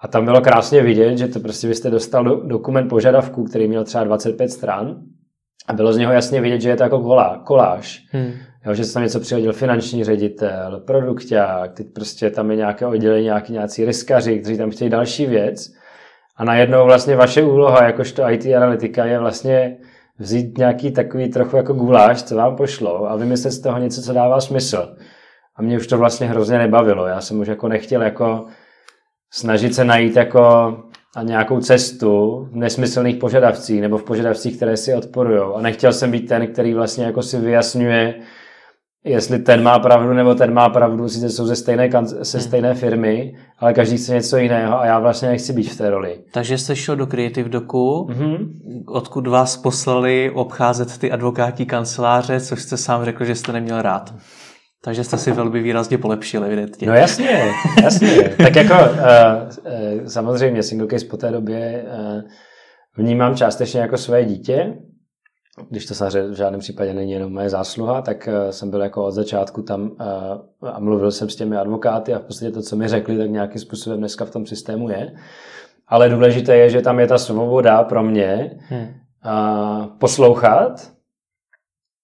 [0.00, 3.84] a tam bylo krásně vidět, že to prostě byste dostal do, dokument požadavků, který měl
[3.84, 4.96] třeba 25 stran
[5.68, 8.02] a bylo z něho jasně vidět, že je to jako kolá, koláž.
[8.10, 8.32] Hmm.
[8.66, 13.24] Jo, že se tam něco přihodil finanční ředitel, produkták, teď prostě tam je nějaké oddělení,
[13.24, 15.72] nějaký nějací riskaři, kteří tam chtějí další věc.
[16.36, 19.76] A najednou vlastně vaše úloha, jakožto IT analytika, je vlastně
[20.18, 24.12] vzít nějaký takový trochu jako guláš, co vám pošlo a vymyslet z toho něco, co
[24.12, 24.96] dává smysl.
[25.56, 27.06] A mě už to vlastně hrozně nebavilo.
[27.06, 28.46] Já jsem už jako nechtěl jako
[29.32, 30.76] snažit se najít jako
[31.16, 35.40] na nějakou cestu v nesmyslných požadavcích nebo v požadavcích, které si odporují.
[35.54, 38.14] A nechtěl jsem být ten, který vlastně jako si vyjasňuje,
[39.04, 41.90] jestli ten má pravdu nebo ten má pravdu, sice jsou ze stejné,
[42.22, 42.46] se hmm.
[42.46, 46.18] stejné firmy, ale každý chce něco jiného a já vlastně nechci být v té roli.
[46.32, 48.48] Takže jste šel do Creative Doku, mm-hmm.
[48.86, 54.14] odkud vás poslali obcházet ty advokátní kanceláře, což jste sám řekl, že jste neměl rád.
[54.86, 56.88] Takže jste si velmi výrazně polepšili, evidentně.
[56.88, 58.34] No jasně, jasně.
[58.42, 58.98] tak jako uh,
[60.00, 62.22] uh, samozřejmě single case po té době uh,
[62.96, 64.74] vnímám částečně jako své dítě,
[65.70, 69.10] když to samozřejmě v žádném případě není jenom moje zásluha, tak jsem byl jako od
[69.10, 69.90] začátku tam
[70.62, 73.60] a mluvil jsem s těmi advokáty a v podstatě to, co mi řekli, tak nějakým
[73.60, 75.12] způsobem dneska v tom systému je.
[75.86, 78.88] Ale důležité je, že tam je ta svoboda pro mě, hmm.
[79.98, 80.92] poslouchat,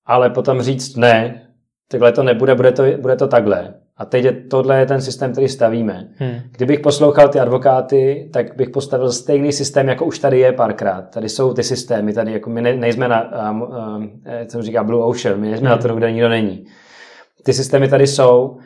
[0.06, 1.48] ale potom říct ne,
[1.92, 3.74] takhle to nebude, bude to, bude to takhle.
[3.96, 6.08] A teď je, tohle je ten systém, který stavíme.
[6.16, 6.34] Hmm.
[6.56, 11.02] Kdybych poslouchal ty advokáty, tak bych postavil stejný systém, jako už tady je párkrát.
[11.02, 14.10] Tady jsou ty systémy, tady jako my ne, nejsme na, um, um,
[14.46, 15.76] co říká Blue Ocean, my nejsme hmm.
[15.76, 16.64] na trhu, kde nikdo není.
[17.44, 18.56] Ty systémy tady jsou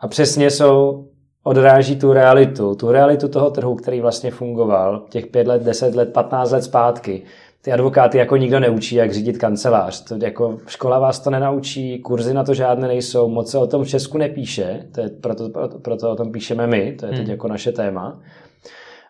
[0.00, 1.06] a přesně jsou,
[1.44, 6.12] odráží tu realitu, tu realitu toho trhu, který vlastně fungoval těch pět let, deset let,
[6.12, 7.22] patnáct let zpátky
[7.62, 10.04] ty advokáty jako nikdo neučí, jak řídit kancelář.
[10.04, 13.84] To jako škola vás to nenaučí, kurzy na to žádné nejsou, moc se o tom
[13.84, 17.20] v Česku nepíše, to je proto, proto, proto o tom píšeme my, to je teď
[17.20, 17.30] hmm.
[17.30, 18.20] jako naše téma.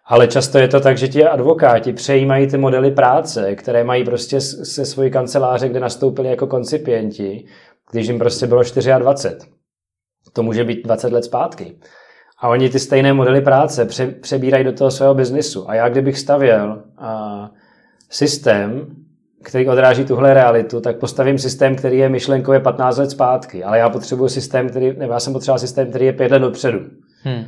[0.04, 4.40] Ale často je to tak, že ti advokáti přejímají ty modely práce, které mají prostě
[4.40, 7.44] se svojí kanceláře, kde nastoupili jako koncipienti,
[7.90, 8.62] když jim prostě bylo
[8.98, 9.50] 24.
[10.32, 11.76] To může být 20 let zpátky.
[12.38, 15.70] A oni ty stejné modely práce pře, přebírají do toho svého biznisu.
[15.70, 17.50] A já kdybych stavěl a
[18.12, 18.96] systém,
[19.42, 23.90] který odráží tuhle realitu, tak postavím systém, který je myšlenkově 15 let zpátky, ale já
[23.90, 26.78] potřebuji systém, který, nebo já jsem potřeboval systém, který je 5 let dopředu.
[27.22, 27.44] Hmm.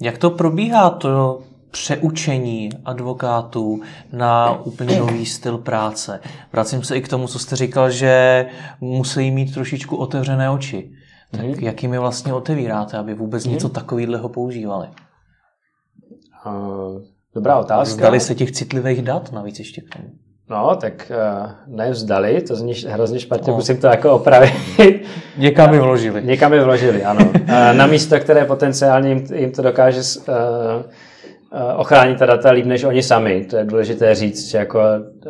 [0.00, 3.80] Jak to probíhá to přeučení advokátů
[4.12, 6.20] na úplně nový styl práce?
[6.52, 8.46] Vracím se i k tomu, co jste říkal, že
[8.80, 10.90] musí mít trošičku otevřené oči.
[11.30, 11.54] Tak hmm.
[11.54, 13.52] jakými vlastně otevíráte, aby vůbec hmm.
[13.52, 14.88] něco takového používali?
[16.46, 17.02] Uh,
[17.34, 17.94] Dobrá otázka.
[17.94, 20.08] Vzdali se těch citlivých dat navíc ještě k tomu.
[20.50, 23.56] No, tak uh, nevzdali, to zní hrozně špatně, no.
[23.56, 24.52] musím to jako opravit.
[25.38, 26.22] Někam je vložili.
[26.24, 27.30] Někam je vložili, ano.
[27.40, 30.34] Uh, na místo, které potenciálně jim, jim to dokáže uh,
[31.76, 33.44] ochránit ta data líp než oni sami.
[33.44, 34.80] To je důležité říct, že jako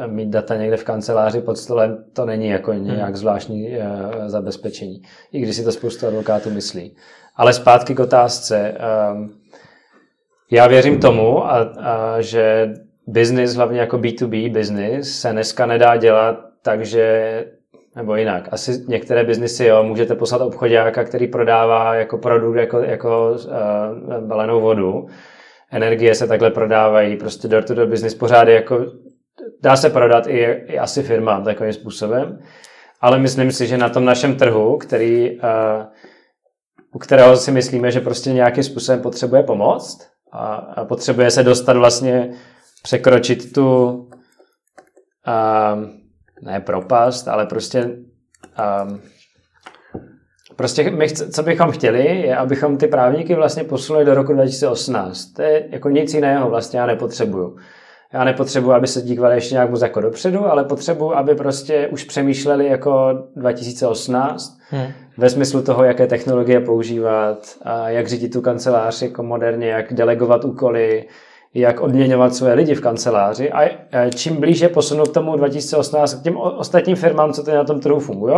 [0.06, 2.84] mít data někde v kanceláři pod stolem, to není jako hmm.
[2.84, 3.84] nějak zvláštní uh,
[4.26, 6.96] zabezpečení, i když si to spoustu advokátů myslí.
[7.36, 8.74] Ale zpátky k otázce.
[9.12, 9.39] Um,
[10.50, 12.74] já věřím tomu, a, a že
[13.06, 17.44] business, hlavně jako B2B business, se dneska nedá dělat takže
[17.96, 18.48] nebo jinak.
[18.52, 24.60] Asi některé biznisy, jo, můžete poslat obchodáka, který prodává jako produkt, jako, jako uh, balenou
[24.60, 25.06] vodu.
[25.70, 28.86] Energie se takhle prodávají, prostě door-to-door business pořád je jako,
[29.62, 32.38] dá se prodat i, i asi firmám takovým způsobem.
[33.00, 35.40] Ale myslím si, že na tom našem trhu, který, uh,
[36.94, 41.76] u kterého si myslíme, že prostě nějakým způsobem potřebuje pomoct, a, a potřebuje se dostat
[41.76, 42.30] vlastně,
[42.82, 44.08] překročit tu
[45.26, 45.78] a,
[46.42, 47.96] ne propast, ale prostě
[48.56, 48.88] a,
[50.56, 55.24] prostě my chce, co bychom chtěli, je, abychom ty právníky vlastně posunuli do roku 2018.
[55.32, 57.56] To je jako nic jiného vlastně já nepotřebuju.
[58.14, 62.04] Já nepotřebuji, aby se dívali ještě nějak moc jako dopředu, ale potřebuji, aby prostě už
[62.04, 64.86] přemýšleli jako 2018 hmm.
[65.18, 70.44] ve smyslu toho, jaké technologie používat, a jak řídit tu kancelář jako moderně, jak delegovat
[70.44, 71.04] úkoly,
[71.54, 73.70] jak odměňovat své lidi v kanceláři a
[74.14, 78.00] čím blíže posunu k tomu 2018 k těm ostatním firmám, co tady na tom trhu
[78.00, 78.36] fungují,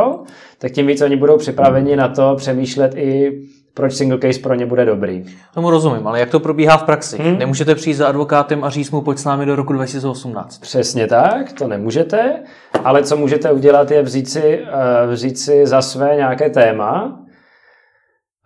[0.58, 3.40] tak tím víc oni budou připraveni na to přemýšlet i
[3.74, 5.24] proč single case pro ně bude dobrý.
[5.54, 7.18] Tomu rozumím, ale jak to probíhá v praxi?
[7.18, 7.38] Hmm.
[7.38, 10.58] Nemůžete přijít za advokátem a říct mu, pojď s námi do roku 2018.
[10.58, 12.42] Přesně tak, to nemůžete,
[12.84, 17.20] ale co můžete udělat, je vzít si, uh, vzít si za své nějaké téma,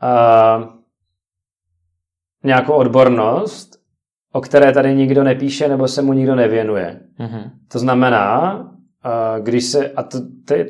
[0.02, 0.64] uh,
[2.44, 3.70] nějakou odbornost,
[4.32, 7.00] o které tady nikdo nepíše nebo se mu nikdo nevěnuje.
[7.20, 7.50] Mm-hmm.
[7.68, 8.60] To znamená,
[9.40, 10.18] když se, a to,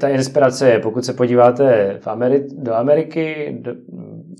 [0.00, 3.72] ta inspirace je, pokud se podíváte v Ameri, do Ameriky, do,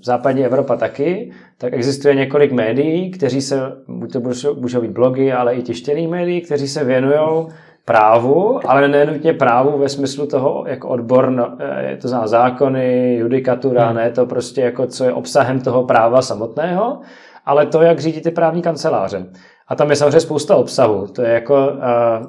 [0.03, 4.21] západní Evropa taky, tak existuje několik médií, kteří se, buď to
[4.59, 7.47] můžou být blogy, ale i tištěný médií, kteří se věnují
[7.85, 11.57] právu, ale nenutně právu ve smyslu toho jako odbor, no,
[11.89, 13.95] je to zná zákony, judikatura, hmm.
[13.95, 16.99] ne to prostě jako co je obsahem toho práva samotného,
[17.45, 19.25] ale to, jak řídí ty právní kanceláře.
[19.67, 21.07] A tam je samozřejmě spousta obsahu.
[21.07, 21.55] To je jako,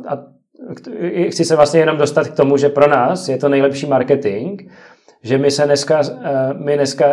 [0.08, 0.18] a
[1.28, 4.62] chci se vlastně jenom dostat k tomu, že pro nás je to nejlepší marketing,
[5.22, 6.00] že my se dneska,
[6.64, 7.04] my dneska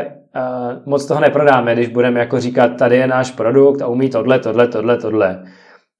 [0.86, 4.68] moc toho neprodáme, když budeme jako říkat, tady je náš produkt a umí tohle, tohle,
[4.68, 5.44] tohle, tohle.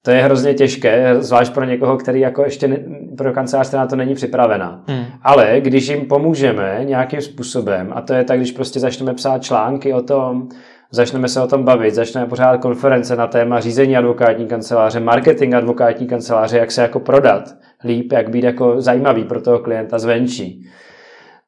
[0.02, 2.78] To je hrozně těžké, zvlášť pro někoho, který jako ještě ne,
[3.18, 4.84] pro kancelář, na to není připravená.
[4.86, 5.04] Hmm.
[5.22, 9.92] Ale když jim pomůžeme nějakým způsobem, a to je tak, když prostě začneme psát články
[9.92, 10.48] o tom,
[10.90, 16.06] začneme se o tom bavit, začneme pořád konference na téma řízení advokátní kanceláře, marketing advokátní
[16.06, 20.66] kanceláře, jak se jako prodat líp, jak být jako zajímavý pro toho klienta zvenčí.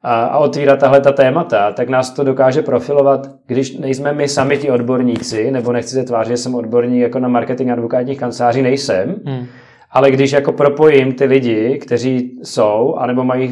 [0.03, 4.59] A, a otvírat tahle ta témata, tak nás to dokáže profilovat, když nejsme my sami
[4.59, 9.15] ti odborníci, nebo nechci se tvářit, že jsem odborník jako na marketing advokátních kanceláří, nejsem,
[9.25, 9.47] hmm.
[9.91, 13.51] Ale když jako propojím ty lidi, kteří jsou, anebo mají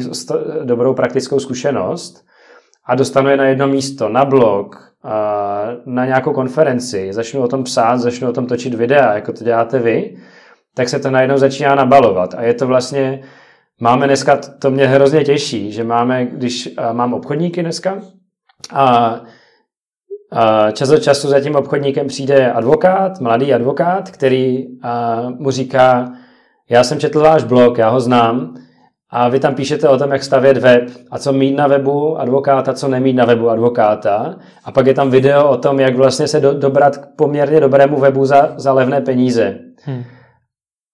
[0.63, 2.25] dobrou praktickou zkušenost
[2.85, 4.93] a dostanu je na jedno místo, na blog,
[5.85, 9.79] na nějakou konferenci, začnu o tom psát, začnu o tom točit videa, jako to děláte
[9.79, 10.17] vy,
[10.73, 12.33] tak se to najednou začíná nabalovat.
[12.33, 13.19] A je to vlastně,
[13.81, 18.01] máme dneska, to mě hrozně těší, že máme, když mám obchodníky dneska,
[18.73, 19.15] a
[20.71, 24.65] čas od času za tím obchodníkem přijde advokát, mladý advokát, který
[25.37, 26.11] mu říká,
[26.69, 28.55] já jsem četl váš blog, já ho znám,
[29.09, 32.73] a vy tam píšete o tom, jak stavět web a co mít na webu advokáta,
[32.73, 34.35] co nemít na webu advokáta.
[34.65, 37.99] A pak je tam video o tom, jak vlastně se do, dobrat k poměrně dobrému
[37.99, 39.59] webu za, za levné peníze.
[39.83, 40.03] Hmm.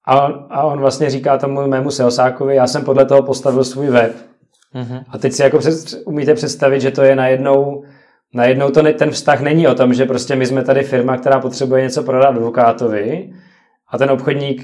[0.06, 0.16] A,
[0.50, 4.16] a on vlastně říká tomu mému salesákovi, já jsem podle toho postavil svůj web.
[4.72, 5.00] Hmm.
[5.10, 5.76] A teď si jako před,
[6.06, 7.84] umíte představit, že to je najednou,
[8.34, 11.40] najednou to ne, ten vztah není o tom, že prostě my jsme tady firma, která
[11.40, 13.34] potřebuje něco prodat advokátovi,
[13.94, 14.64] a ten obchodník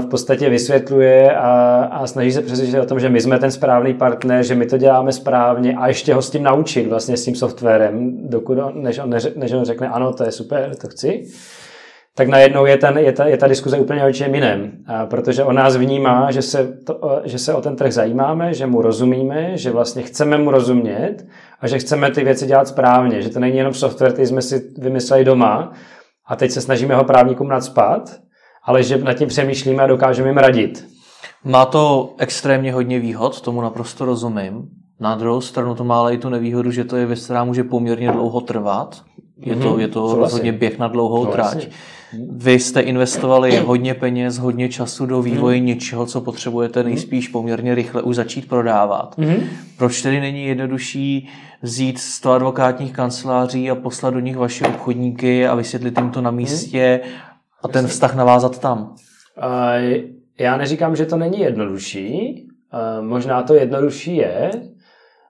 [0.00, 3.94] v podstatě vysvětluje a, a snaží se přesvědčit o tom, že my jsme ten správný
[3.94, 7.34] partner, že my to děláme správně a ještě ho s tím naučit vlastně s tím
[7.34, 11.24] softwarem, dokud on, než, on než on řekne ano, to je super, to chci,
[12.18, 14.72] tak najednou je, ten, je, ta, je ta diskuze úplně o čem jiném.
[14.86, 18.66] A protože on nás vnímá, že se, to, že se o ten trh zajímáme, že
[18.66, 21.26] mu rozumíme, že vlastně chceme mu rozumět
[21.60, 24.70] a že chceme ty věci dělat správně, že to není jenom software, který jsme si
[24.78, 25.72] vymysleli doma
[26.26, 28.16] a teď se snažíme ho právníkům nadspat,
[28.64, 30.88] ale že nad tím přemýšlíme a dokážeme jim radit.
[31.44, 34.68] Má to extrémně hodně výhod, tomu naprosto rozumím.
[35.00, 37.64] Na druhou stranu to má ale i tu nevýhodu, že to je věc, která může
[37.64, 39.02] poměrně dlouho trvat.
[39.36, 39.78] Je to, mm-hmm.
[39.78, 41.68] je to rozhodně běh na dlouhou to trať.
[42.30, 45.66] Vy jste investovali hodně peněz, hodně času do vývoje mm.
[45.66, 49.18] něčeho, co potřebujete nejspíš poměrně rychle už začít prodávat.
[49.18, 49.36] Mm.
[49.78, 51.28] Proč tedy není jednodušší
[51.62, 56.30] vzít 100 advokátních kanceláří a poslat do nich vaše obchodníky a vysvětlit jim to na
[56.30, 57.00] místě
[57.62, 58.94] a ten vztah navázat tam?
[60.38, 62.48] Já neříkám, že to není jednodušší.
[63.00, 64.50] Možná to jednodušší je.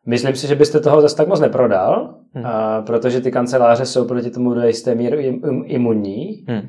[0.08, 2.44] Myslím si, že byste toho zase tak moc neprodal, hmm.
[2.86, 6.44] protože ty kanceláře jsou proti tomu do jisté míry imunní.
[6.48, 6.68] Hmm.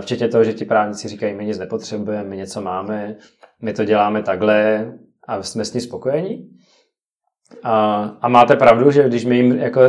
[0.00, 3.16] Včetně toho, že ti právníci říkají, my nic nepotřebujeme, my něco máme,
[3.62, 4.92] my to děláme takhle
[5.28, 6.50] a jsme s ní spokojení.
[7.62, 9.80] A, a máte pravdu, že když my jim jako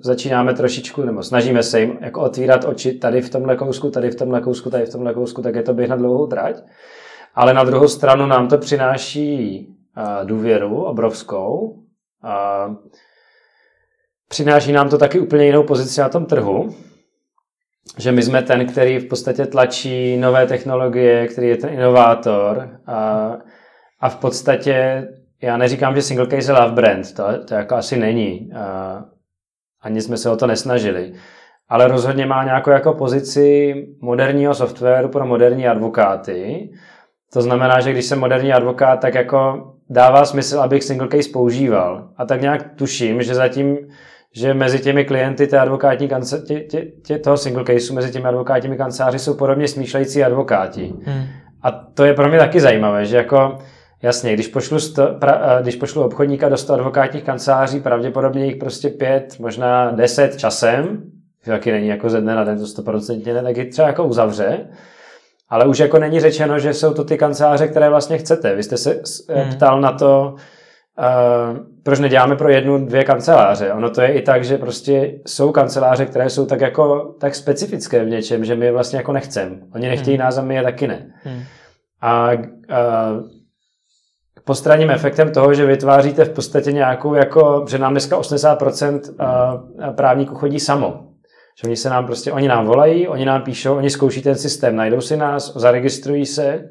[0.00, 4.16] začínáme trošičku, nebo snažíme se jim jako otvírat oči tady v tomhle kousku, tady v
[4.16, 6.56] tomhle kousku, tady v tomhle kousku, tak je to běh na dlouhou trať.
[7.34, 9.77] Ale na druhou stranu nám to přináší a,
[10.24, 11.78] důvěru obrovskou.
[12.22, 12.66] A,
[14.28, 16.74] přináší nám to taky úplně jinou pozici na tom trhu,
[17.98, 23.32] že my jsme ten, který v podstatě tlačí nové technologie, který je ten inovátor a,
[24.00, 25.08] a v podstatě
[25.42, 28.50] já neříkám, že single case je love brand, to, to jako asi není.
[28.52, 29.02] Uh,
[29.80, 31.12] ani jsme se o to nesnažili.
[31.68, 36.70] Ale rozhodně má nějakou jako pozici moderního softwaru pro moderní advokáty.
[37.32, 42.08] To znamená, že když jsem moderní advokát, tak jako dává smysl, abych single case používal.
[42.16, 43.78] A tak nějak tuším, že zatím,
[44.32, 48.28] že mezi těmi klienty té advokátní kance, tě, tě, tě, toho single caseu, mezi těmi
[48.28, 50.94] advokátními kanceláři jsou podobně smýšlející advokáti.
[51.04, 51.24] Hmm.
[51.62, 53.58] A to je pro mě taky zajímavé, že jako
[54.02, 58.88] Jasně, když pošlu, sto, pra, když pošlu obchodníka do 100 advokátních kanceláří, pravděpodobně jich prostě
[58.88, 61.02] pět, možná deset časem,
[61.44, 64.66] taky není jako ze dne na den to 100% ne, tak je třeba jako uzavře.
[65.48, 68.54] Ale už jako není řečeno, že jsou to ty kanceláře, které vlastně chcete.
[68.54, 69.52] Vy jste se hmm.
[69.52, 70.34] ptal na to,
[70.98, 73.72] uh, proč neděláme pro jednu, dvě kanceláře.
[73.72, 78.04] Ono to je i tak, že prostě jsou kanceláře, které jsou tak jako tak specifické
[78.04, 79.56] v něčem, že my je vlastně jako nechceme.
[79.74, 80.24] Oni nechtějí hmm.
[80.24, 81.12] nás a my je taky ne.
[81.24, 81.42] Hmm.
[82.00, 83.28] A uh,
[84.44, 89.00] postranním efektem toho, že vytváříte v podstatě nějakou, jako, že nám dneska 80%
[89.94, 91.07] právníků chodí samo.
[91.60, 94.76] Že oni se nám prostě, oni nám volají, oni nám píšou, oni zkouší ten systém,
[94.76, 96.68] najdou si nás, zaregistrují se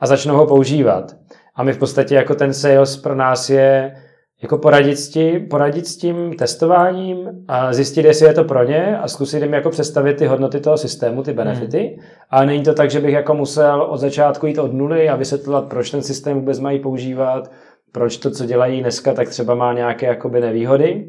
[0.00, 1.16] a začnou ho používat.
[1.54, 3.94] A my v podstatě jako ten sales pro nás je
[4.42, 8.98] jako poradit s, tím, poradit s tím testováním a zjistit, jestli je to pro ně
[8.98, 11.78] a zkusit jim jako představit ty hodnoty toho systému, ty benefity.
[11.78, 12.06] Hmm.
[12.30, 15.68] Ale není to tak, že bych jako musel od začátku jít od nuly a vysvětlovat,
[15.68, 17.50] proč ten systém vůbec mají používat,
[17.92, 21.08] proč to, co dělají dneska, tak třeba má nějaké jakoby nevýhody.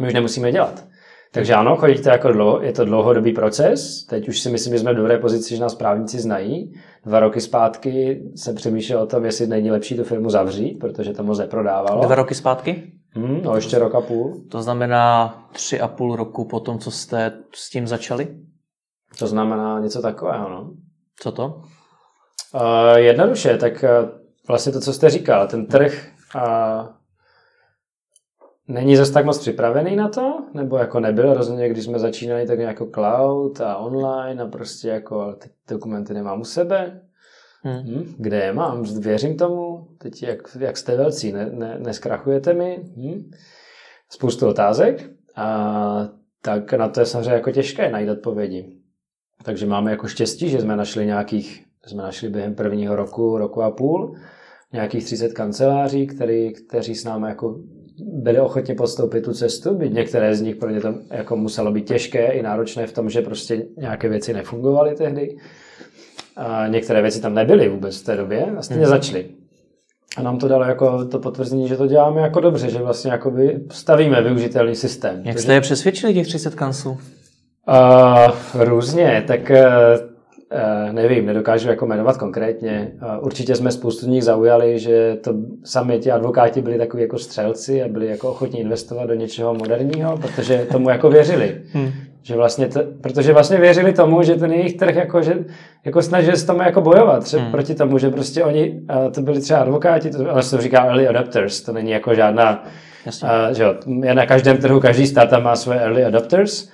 [0.00, 0.91] My už nemusíme dělat.
[1.34, 4.04] Takže ano, chodíte jako dlouho, je to dlouhodobý proces.
[4.04, 6.74] Teď už si myslím, že jsme v dobré pozici, že nás právníci znají.
[7.04, 11.22] Dva roky zpátky se přemýšlel o tom, jestli není lepší tu firmu zavřít, protože to
[11.22, 12.02] moc neprodávalo.
[12.02, 12.92] Dva roky zpátky?
[13.10, 14.42] Hmm, no ještě rok a půl.
[14.50, 18.28] To znamená tři a půl roku po tom, co jste s tím začali?
[19.18, 20.70] To znamená něco takového, no.
[21.20, 21.62] Co to?
[22.54, 24.08] Uh, jednoduše, tak uh,
[24.48, 26.42] vlastně to, co jste říkal, ten trh uh,
[28.68, 32.58] není zase tak moc připravený na to, nebo jako nebyl, rozhodně, když jsme začínali tak
[32.58, 37.00] jako cloud a online a prostě jako ty dokumenty nemám u sebe,
[37.62, 37.82] hmm.
[37.86, 42.82] Hm, kde je mám, věřím tomu, teď jak, jak jste velcí, ne, ne, neskrachujete mi,
[42.96, 43.30] hm?
[44.08, 45.10] spoustu otázek.
[45.36, 46.08] A
[46.42, 48.76] tak na to je samozřejmě jako těžké najít odpovědi.
[49.42, 53.70] Takže máme jako štěstí, že jsme našli nějakých jsme našli během prvního roku, roku a
[53.70, 54.16] půl,
[54.72, 57.60] nějakých 30 kanceláří, který, kteří s námi jako
[57.98, 61.88] byli ochotni podstoupit tu cestu, byť některé z nich pro ně to jako muselo být
[61.88, 65.36] těžké i náročné v tom, že prostě nějaké věci nefungovaly tehdy.
[66.36, 68.90] A některé věci tam nebyly vůbec v té době a stejně hmm.
[68.90, 69.26] začaly.
[70.16, 73.34] A nám to dalo jako to potvrzení, že to děláme jako dobře, že vlastně jako
[73.70, 75.22] stavíme využitelný systém.
[75.24, 76.90] Jak jste je přesvědčili těch 30 kanců?
[76.90, 76.98] Uh,
[78.54, 80.11] různě, tak uh,
[80.92, 82.92] nevím, nedokážu jako jmenovat konkrétně.
[83.02, 85.34] Uh, určitě jsme spoustu z nich zaujali, že to
[85.64, 90.18] sami ti advokáti byli takový jako střelci a byli jako ochotní investovat do něčeho moderního,
[90.18, 91.56] protože tomu jako věřili.
[91.72, 91.90] Hmm.
[92.22, 95.34] Že vlastně to, protože vlastně věřili tomu, že ten jejich trh jako, že,
[95.84, 97.52] jako snažili se tomu jako bojovat třeba hmm.
[97.52, 98.80] proti tomu, že prostě oni,
[99.14, 102.64] to byli třeba advokáti, to, ale se to říká early adapters, to není jako žádná,
[103.22, 106.68] uh, že jo, je na každém trhu, každý startup má své early adapters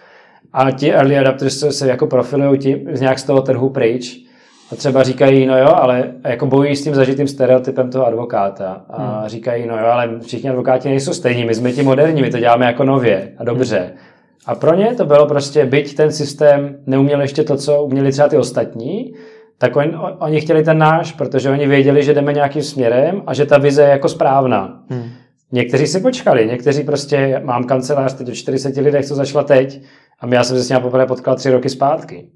[0.53, 4.29] a ti early adapters se jako profilují tím, nějak z toho trhu pryč
[4.73, 9.03] a třeba říkají, no jo, ale jako bojují s tím zažitým stereotypem toho advokáta a
[9.03, 9.29] hmm.
[9.29, 12.67] říkají, no jo, ale všichni advokáti nejsou stejní, my jsme ti moderní, my to děláme
[12.67, 13.79] jako nově a dobře.
[13.79, 13.99] Hmm.
[14.47, 18.29] A pro ně to bylo prostě, byť ten systém neuměl ještě to, co uměli třeba
[18.29, 19.15] ty ostatní,
[19.59, 23.47] tak on, oni chtěli ten náš, protože oni věděli, že jdeme nějakým směrem a že
[23.47, 24.83] ta vize je jako správná.
[24.91, 25.11] Hmm.
[25.53, 29.83] Někteří si počkali, někteří prostě, mám kancelář teď o 40 lidech, co začala teď,
[30.21, 32.31] a já jsem se s ním poprvé potkal tři roky zpátky.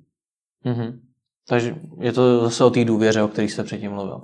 [0.66, 0.98] Mm-hmm.
[1.48, 4.20] Takže je to zase o té důvěře, o které jste předtím mluvil.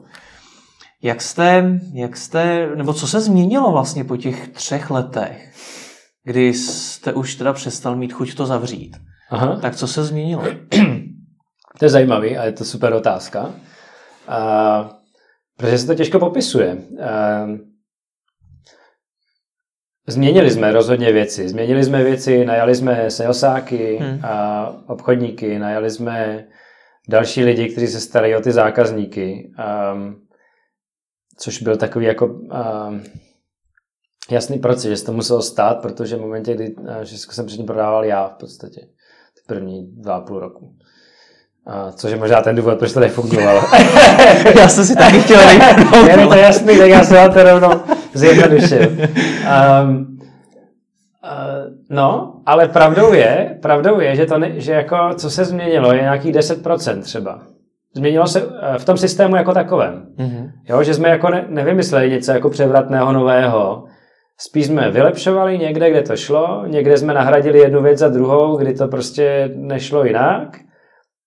[1.03, 5.53] Jak jste, jak jste, nebo co se změnilo vlastně po těch třech letech,
[6.24, 8.97] kdy jste už teda přestal mít chuť to zavřít?
[9.30, 9.59] Aha.
[9.62, 10.45] Tak co se změnilo?
[11.78, 13.41] To je zajímavý a je to super otázka.
[13.45, 14.91] Uh,
[15.57, 16.74] protože se to těžko popisuje.
[16.74, 17.59] Uh,
[20.09, 21.49] Změnili jsme rozhodně věci.
[21.49, 24.21] Změnili jsme věci, najali jsme salesáky hmm.
[24.25, 26.45] a obchodníky, najali jsme
[27.09, 29.53] další lidi, kteří se starají o ty zákazníky,
[29.95, 30.17] um,
[31.39, 33.03] což byl takový jako um,
[34.31, 38.05] jasný proces, že se to muselo stát, protože v momentě, kdy všechno jsem předtím prodával
[38.05, 38.81] já v podstatě,
[39.35, 40.75] ty první dva a půl roku.
[41.67, 43.61] A což je možná ten důvod, proč to nefungovalo.
[44.59, 45.41] já jsem si taky chtěl
[46.09, 48.81] Je mi to jasný, tak já jsem to rovnou zjednodušil.
[48.81, 50.19] Um,
[51.25, 55.93] uh, no, ale pravdou je, pravdou je, že, to ne, že jako, co se změnilo,
[55.93, 57.43] je nějakých 10% třeba.
[57.97, 58.43] Změnilo se
[58.79, 60.07] v tom systému jako takovém.
[60.19, 60.51] Mm-hmm.
[60.69, 63.85] Jo, že jsme jako ne, nevymysleli něco jako převratného nového,
[64.41, 68.75] Spíš jsme vylepšovali někde, kde to šlo, někde jsme nahradili jednu věc za druhou, kdy
[68.75, 70.59] to prostě nešlo jinak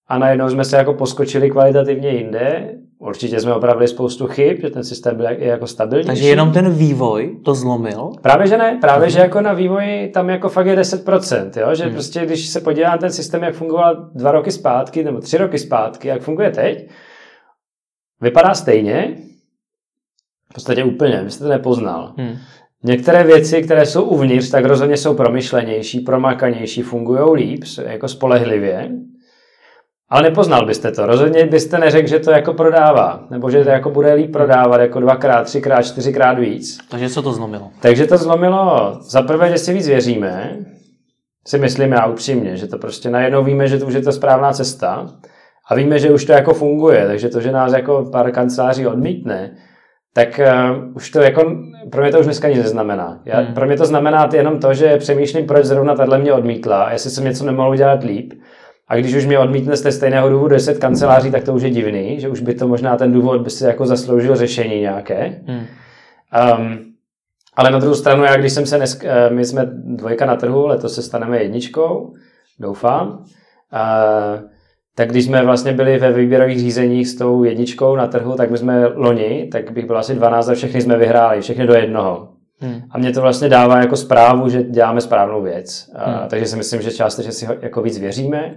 [0.07, 2.75] a najednou jsme se jako poskočili kvalitativně jinde.
[3.01, 6.05] Určitě jsme opravili spoustu chyb, že ten systém byl jako stabilní.
[6.05, 8.11] Takže jenom ten vývoj to zlomil?
[8.21, 8.77] Právě, že ne.
[8.81, 9.11] Právě, mm.
[9.11, 11.61] že jako na vývoji tam jako fakt je 10%.
[11.61, 11.75] Jo?
[11.75, 11.91] Že mm.
[11.91, 15.59] prostě, když se podívá na ten systém, jak fungoval dva roky zpátky nebo tři roky
[15.59, 16.89] zpátky, jak funguje teď,
[18.21, 19.17] vypadá stejně,
[20.49, 22.13] v podstatě úplně, vy jste to nepoznal.
[22.17, 22.37] Mm.
[22.83, 28.91] Některé věci, které jsou uvnitř, tak rozhodně jsou promyšlenější, promakanější, fungují líp, jako spolehlivě.
[30.11, 31.05] Ale nepoznal byste to.
[31.05, 33.23] Rozhodně byste neřekl, že to jako prodává.
[33.29, 36.77] Nebo že to jako bude líp prodávat jako dvakrát, třikrát, čtyřikrát víc.
[36.89, 37.69] Takže co to zlomilo?
[37.81, 40.57] Takže to zlomilo za prvé, že si víc věříme.
[41.47, 44.51] Si myslím já upřímně, že to prostě najednou víme, že to už je to správná
[44.51, 45.07] cesta.
[45.69, 47.07] A víme, že už to jako funguje.
[47.07, 49.51] Takže to, že nás jako pár kanceláří odmítne,
[50.13, 51.55] tak uh, už to jako,
[51.91, 53.21] pro mě to už dneska nic neznamená.
[53.25, 53.53] Já, hmm.
[53.53, 57.09] Pro mě to znamená jenom to, že přemýšlím, proč zrovna tahle mě odmítla a jestli
[57.09, 58.33] jsem něco nemohl udělat líp.
[58.91, 61.69] A když už mě odmítne z té stejného důvodu 10 kanceláří, tak to už je
[61.69, 65.41] divný, že už by to možná ten důvod by si jako zasloužil řešení nějaké.
[65.45, 65.65] Hmm.
[66.59, 66.79] Um,
[67.55, 70.67] ale na druhou stranu, já když jsem se dnes, eh, my jsme dvojka na trhu,
[70.67, 72.13] letos se staneme jedničkou,
[72.59, 73.07] doufám.
[73.09, 74.39] Uh,
[74.95, 78.57] tak když jsme vlastně byli ve výběrových řízeních s tou jedničkou na trhu, tak my
[78.57, 82.29] jsme loni, tak bych byl asi 12 a všechny jsme vyhráli, všechny do jednoho.
[82.59, 82.81] Hmm.
[82.91, 85.91] A mě to vlastně dává jako zprávu, že děláme správnou věc.
[85.95, 86.15] Hmm.
[86.15, 88.55] A, takže si myslím, že částečně si jako víc věříme.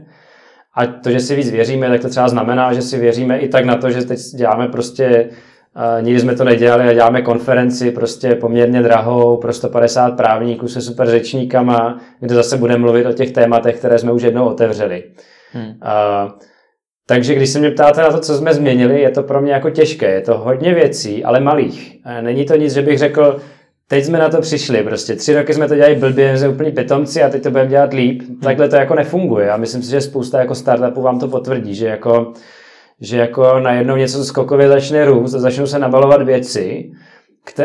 [0.75, 3.64] A to, že si víc věříme, tak to třeba znamená, že si věříme i tak
[3.64, 5.29] na to, že teď děláme prostě
[5.77, 10.81] Uh, nikdy jsme to nedělali a děláme konferenci prostě poměrně drahou pro 150 právníků se
[10.81, 15.05] super řečníkama, kde zase budeme mluvit o těch tématech, které jsme už jednou otevřeli.
[15.53, 15.66] Hmm.
[15.66, 16.33] Uh,
[17.07, 19.70] takže když se mě ptáte na to, co jsme změnili, je to pro mě jako
[19.70, 20.11] těžké.
[20.11, 21.97] Je to hodně věcí, ale malých.
[22.20, 23.41] Není to nic, že bych řekl,
[23.89, 27.22] teď jsme na to přišli, prostě tři roky jsme to dělali blbě, jsme úplně pitomci
[27.22, 28.22] a teď to budeme dělat líp.
[28.22, 28.41] Hmm.
[28.41, 31.87] Takhle to jako nefunguje a myslím si, že spousta jako startupů vám to potvrdí, že
[31.87, 32.32] jako,
[33.01, 36.91] že jako najednou něco skokově začne růst a začnou se nabalovat věci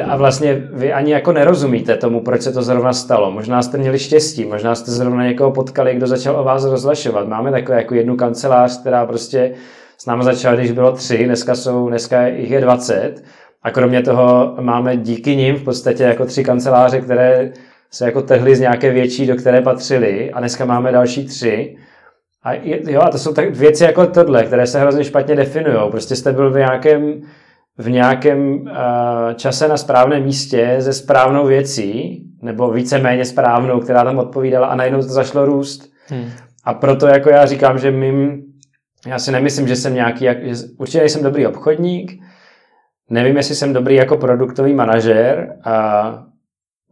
[0.05, 3.32] a vlastně vy ani jako nerozumíte tomu, proč se to zrovna stalo.
[3.32, 7.28] Možná jste měli štěstí, možná jste zrovna někoho potkali, kdo začal o vás rozlašovat.
[7.28, 9.53] Máme takové jako jednu kancelář, která prostě
[9.97, 13.24] s námi začali, když bylo tři, dneska jsou, dneska jich je 20.
[13.64, 17.51] A kromě toho máme díky nim v podstatě jako tři kanceláře, které
[17.91, 21.76] se jako tehly z nějaké větší, do které patřili a dneska máme další tři.
[22.43, 25.91] A jo, a to jsou tak věci jako tohle, které se hrozně špatně definují.
[25.91, 27.22] Prostě jste byl v nějakém,
[27.78, 28.68] v nějakém uh,
[29.36, 35.01] čase na správném místě se správnou věcí, nebo víceméně správnou, která tam odpovídala a najednou
[35.01, 35.89] to zašlo růst.
[36.07, 36.30] Hmm.
[36.64, 38.43] A proto jako já říkám, že mým,
[39.07, 42.12] já si nemyslím, že jsem nějaký, že určitě jsem dobrý obchodník,
[43.10, 46.24] nevím, jestli jsem dobrý jako produktový manažer a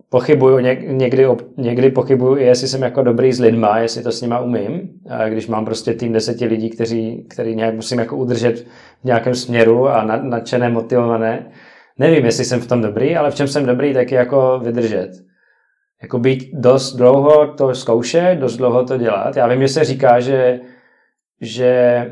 [0.10, 1.26] pochybuju, někdy,
[1.58, 4.90] někdy pochybuju, jestli jsem jako dobrý s lidma, jestli to s nima umím,
[5.30, 8.66] když mám prostě tým deseti lidí, kteří, který nějak musím jako udržet
[9.02, 11.52] v nějakém směru a nadšené, motivované.
[12.00, 15.10] Nevím, jestli jsem v tom dobrý, ale v čem jsem dobrý, tak je jako vydržet.
[16.02, 19.38] Jako být dost dlouho to zkoušet, dost dlouho to dělat.
[19.38, 20.60] Já vím, že se říká, že,
[21.42, 22.06] že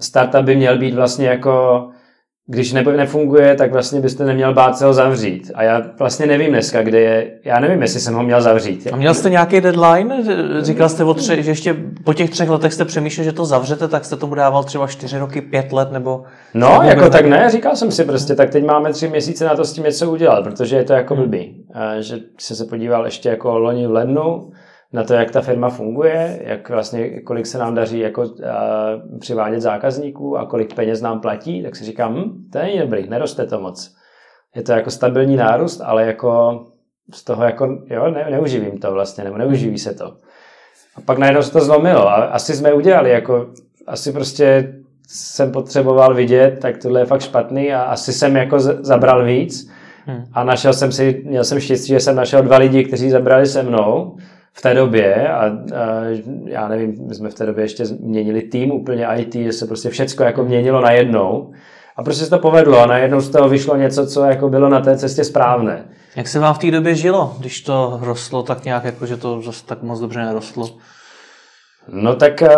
[0.00, 1.88] startup by měl být vlastně jako
[2.48, 5.50] když ne, nefunguje, tak vlastně byste neměl bát se ho zavřít.
[5.54, 8.88] A já vlastně nevím dneska, kde je, já nevím, jestli jsem ho měl zavřít.
[8.92, 10.24] A měl jste nějaký deadline?
[10.62, 13.88] Říkal jste, o tři, že ještě po těch třech letech jste přemýšlel, že to zavřete,
[13.88, 16.24] tak jste tomu dával třeba čtyři roky, pět let, nebo...
[16.54, 19.54] No, nebo jako tak ne, říkal jsem si prostě, tak teď máme tři měsíce na
[19.54, 21.22] to s tím něco udělat, protože je to jako hmm.
[21.22, 21.64] blbý.
[21.74, 24.50] A že se se podíval ještě jako loni v lednu,
[24.92, 29.60] na to, jak ta firma funguje, jak vlastně, kolik se nám daří jako uh, přivádět
[29.60, 33.60] zákazníků a kolik peněz nám platí, tak si říkám, hm, to není dobrý, neroste to
[33.60, 33.94] moc.
[34.56, 36.60] Je to jako stabilní nárůst, ale jako
[37.14, 40.16] z toho jako, jo, ne, neuživím to vlastně, nebo neuživí se to.
[40.96, 43.46] A pak najednou se to zlomilo a asi jsme udělali, jako
[43.86, 44.74] asi prostě
[45.08, 49.70] jsem potřeboval vidět, tak tohle je fakt špatný a asi jsem jako zabral víc
[50.06, 50.24] hmm.
[50.32, 53.62] a našel jsem si, měl jsem štěstí, že jsem našel dva lidi, kteří zabrali se
[53.62, 54.16] mnou
[54.58, 55.50] v té době a, a
[56.44, 59.90] já nevím, my jsme v té době ještě měnili tým úplně IT, že se prostě
[59.90, 61.52] všecko jako měnilo najednou
[61.96, 64.80] a prostě se to povedlo a najednou z toho vyšlo něco, co jako bylo na
[64.80, 65.84] té cestě správné.
[66.16, 69.42] Jak se vám v té době žilo, když to rostlo tak nějak, jako že to
[69.42, 70.68] zase tak moc dobře nerostlo?
[71.88, 72.48] No tak uh,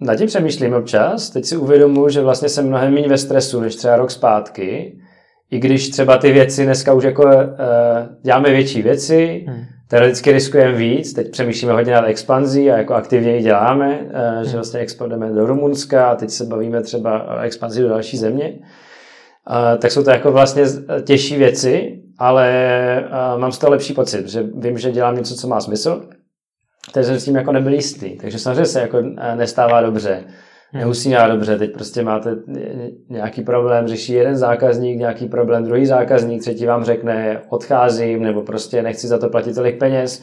[0.00, 1.30] na tím přemýšlím občas.
[1.30, 4.98] Teď si uvědomuji, že vlastně jsem mnohem méně ve stresu, než třeba rok zpátky.
[5.50, 7.32] I když třeba ty věci dneska už jako uh,
[8.22, 13.36] děláme větší věci, hmm teoreticky riskujeme víc, teď přemýšlíme hodně nad expanzí a jako aktivně
[13.36, 14.52] ji děláme, eh, že hmm.
[14.52, 18.58] vlastně exportujeme do Rumunska a teď se bavíme třeba o expanzi do další země.
[19.50, 20.64] Eh, tak jsou to jako vlastně
[21.04, 22.50] těžší věci, ale
[22.98, 26.08] eh, mám z toho lepší pocit, že vím, že dělám něco, co má smysl,
[26.92, 28.16] takže jsem s tím jako nebyl jistý.
[28.16, 29.02] Takže samozřejmě se jako
[29.34, 30.24] nestává dobře.
[30.70, 30.80] Hmm.
[30.80, 32.36] Nemusí nějak dobře, teď prostě máte
[33.08, 38.82] nějaký problém, řeší jeden zákazník, nějaký problém druhý zákazník, třetí vám řekne odcházím, nebo prostě
[38.82, 40.22] nechci za to platit tolik peněz.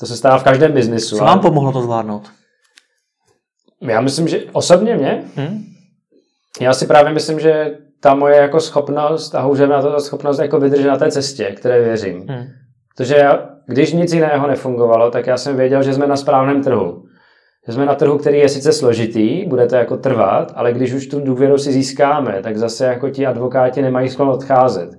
[0.00, 1.16] To se stává v každém biznisu.
[1.16, 2.30] Co vám pomohlo to zvládnout?
[3.80, 5.64] Já myslím, že osobně mě, hmm?
[6.60, 10.88] já si právě myslím, že ta moje jako schopnost a houževná to schopnost jako vydržet
[10.88, 12.26] na té cestě, které věřím.
[12.28, 12.44] Hmm.
[12.96, 17.05] Protože já, když nic jiného nefungovalo, tak já jsem věděl, že jsme na správném trhu
[17.66, 21.06] že jsme na trhu, který je sice složitý, bude to jako trvat, ale když už
[21.06, 24.90] tu důvěru si získáme, tak zase jako ti advokáti nemají sklon odcházet.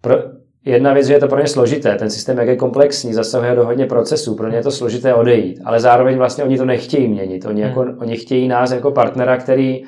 [0.00, 0.16] Pro,
[0.64, 3.64] jedna věc, že je to pro ně složité, ten systém, jak je komplexní, zasahuje do
[3.64, 7.46] hodně procesů, pro ně je to složité odejít, ale zároveň vlastně oni to nechtějí měnit.
[7.46, 7.98] Oni, jako, hmm.
[7.98, 9.82] oni chtějí nás jako partnera, který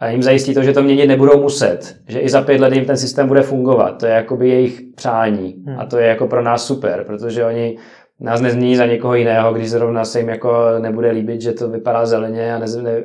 [0.00, 2.84] a jim zajistí to, že to měnit nebudou muset, že i za pět let jim
[2.84, 3.98] ten systém bude fungovat.
[4.00, 5.78] To je jakoby jejich přání hmm.
[5.78, 7.78] a to je jako pro nás super, protože oni
[8.24, 12.06] nás nezmění za někoho jiného, když zrovna se jim jako nebude líbit, že to vypadá
[12.06, 13.02] zeleně a ne, ne,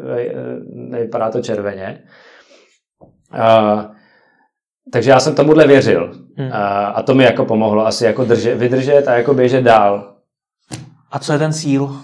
[0.73, 2.03] nevypadá to červeně.
[3.31, 3.85] A,
[4.93, 6.11] takže já jsem tomuhle věřil.
[6.37, 6.49] Hmm.
[6.53, 10.15] A, a to mi jako pomohlo asi jako drže, vydržet a jako běžet dál.
[11.11, 11.95] A co je ten cíl?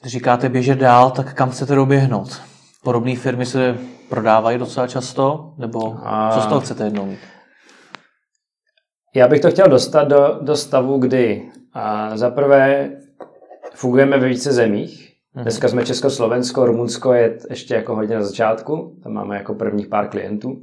[0.00, 2.40] Když říkáte běžet dál, tak kam chcete doběhnout?
[2.84, 5.54] Podobné firmy se prodávají docela často?
[5.58, 6.30] Nebo a...
[6.34, 7.18] co z toho chcete jednou mít?
[9.14, 11.42] Já bych to chtěl dostat do, do stavu, kdy
[11.74, 12.90] a za prvé
[13.74, 15.14] fungujeme ve více zemích.
[15.34, 15.42] Mhm.
[15.42, 18.96] Dneska jsme Česko-Slovensko, Rumunsko je ještě jako hodně na začátku.
[19.02, 20.56] Tam máme jako prvních pár klientů.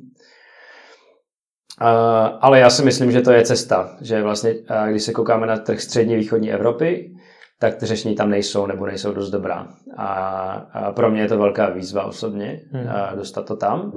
[2.41, 4.53] Ale já si myslím, že to je cesta, že vlastně,
[4.89, 7.14] když se koukáme na trh střední východní Evropy,
[7.59, 9.68] tak ty řešení tam nejsou nebo nejsou dost dobrá.
[9.97, 12.88] A, pro mě je to velká výzva osobně hmm.
[13.16, 13.91] dostat to tam.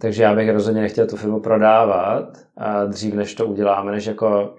[0.00, 2.28] Takže já bych rozhodně nechtěl tu firmu prodávat
[2.86, 4.54] dřív, než to uděláme, než jako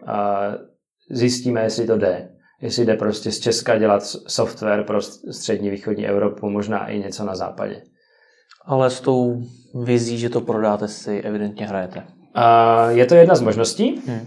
[1.12, 2.30] zjistíme, jestli to jde.
[2.62, 7.36] Jestli jde prostě z Česka dělat software pro střední východní Evropu, možná i něco na
[7.36, 7.82] západě.
[8.66, 9.42] Ale s tou
[9.84, 12.00] vizí, že to prodáte, si evidentně hrajete.
[12.00, 14.02] Uh, je to jedna z možností.
[14.08, 14.20] Hmm.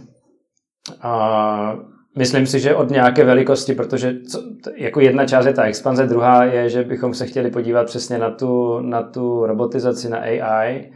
[1.05, 4.43] Uh, Myslím si, že od nějaké velikosti, protože co,
[4.77, 8.31] jako jedna část je ta expanze, druhá je, že bychom se chtěli podívat přesně na
[8.31, 10.93] tu, na tu robotizaci, na AI,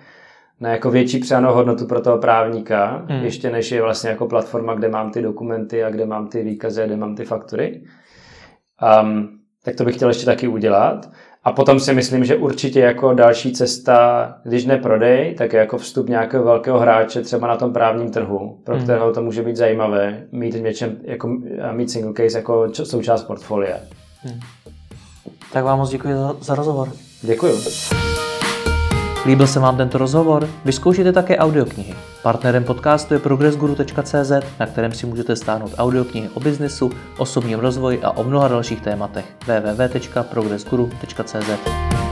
[0.62, 3.24] na jako větší přidanou hodnotu pro toho právníka, hmm.
[3.24, 6.82] ještě než je vlastně jako platforma, kde mám ty dokumenty a kde mám ty výkazy
[6.82, 7.82] a kde mám ty faktury.
[9.02, 9.28] Um,
[9.64, 11.10] tak to bych chtěl ještě taky udělat.
[11.44, 15.78] A potom si myslím, že určitě jako další cesta, když ne prodej, tak je jako
[15.78, 18.84] vstup nějakého velkého hráče třeba na tom právním trhu, pro hmm.
[18.84, 21.28] kterého to může být zajímavé mít něčem, jako,
[21.72, 23.76] mít single case jako součást portfolia.
[24.20, 24.40] Hmm.
[25.52, 26.88] Tak vám moc děkuji za, za rozhovor.
[27.22, 27.52] Děkuji.
[29.26, 30.48] Líbil se vám tento rozhovor?
[30.64, 31.94] Vyzkoušejte také audioknihy.
[32.22, 38.10] Partnerem podcastu je progressguru.cz, na kterém si můžete stáhnout audioknihy o biznesu, osobním rozvoji a
[38.10, 39.24] o mnoha dalších tématech.
[39.46, 42.11] www.progressguru.cz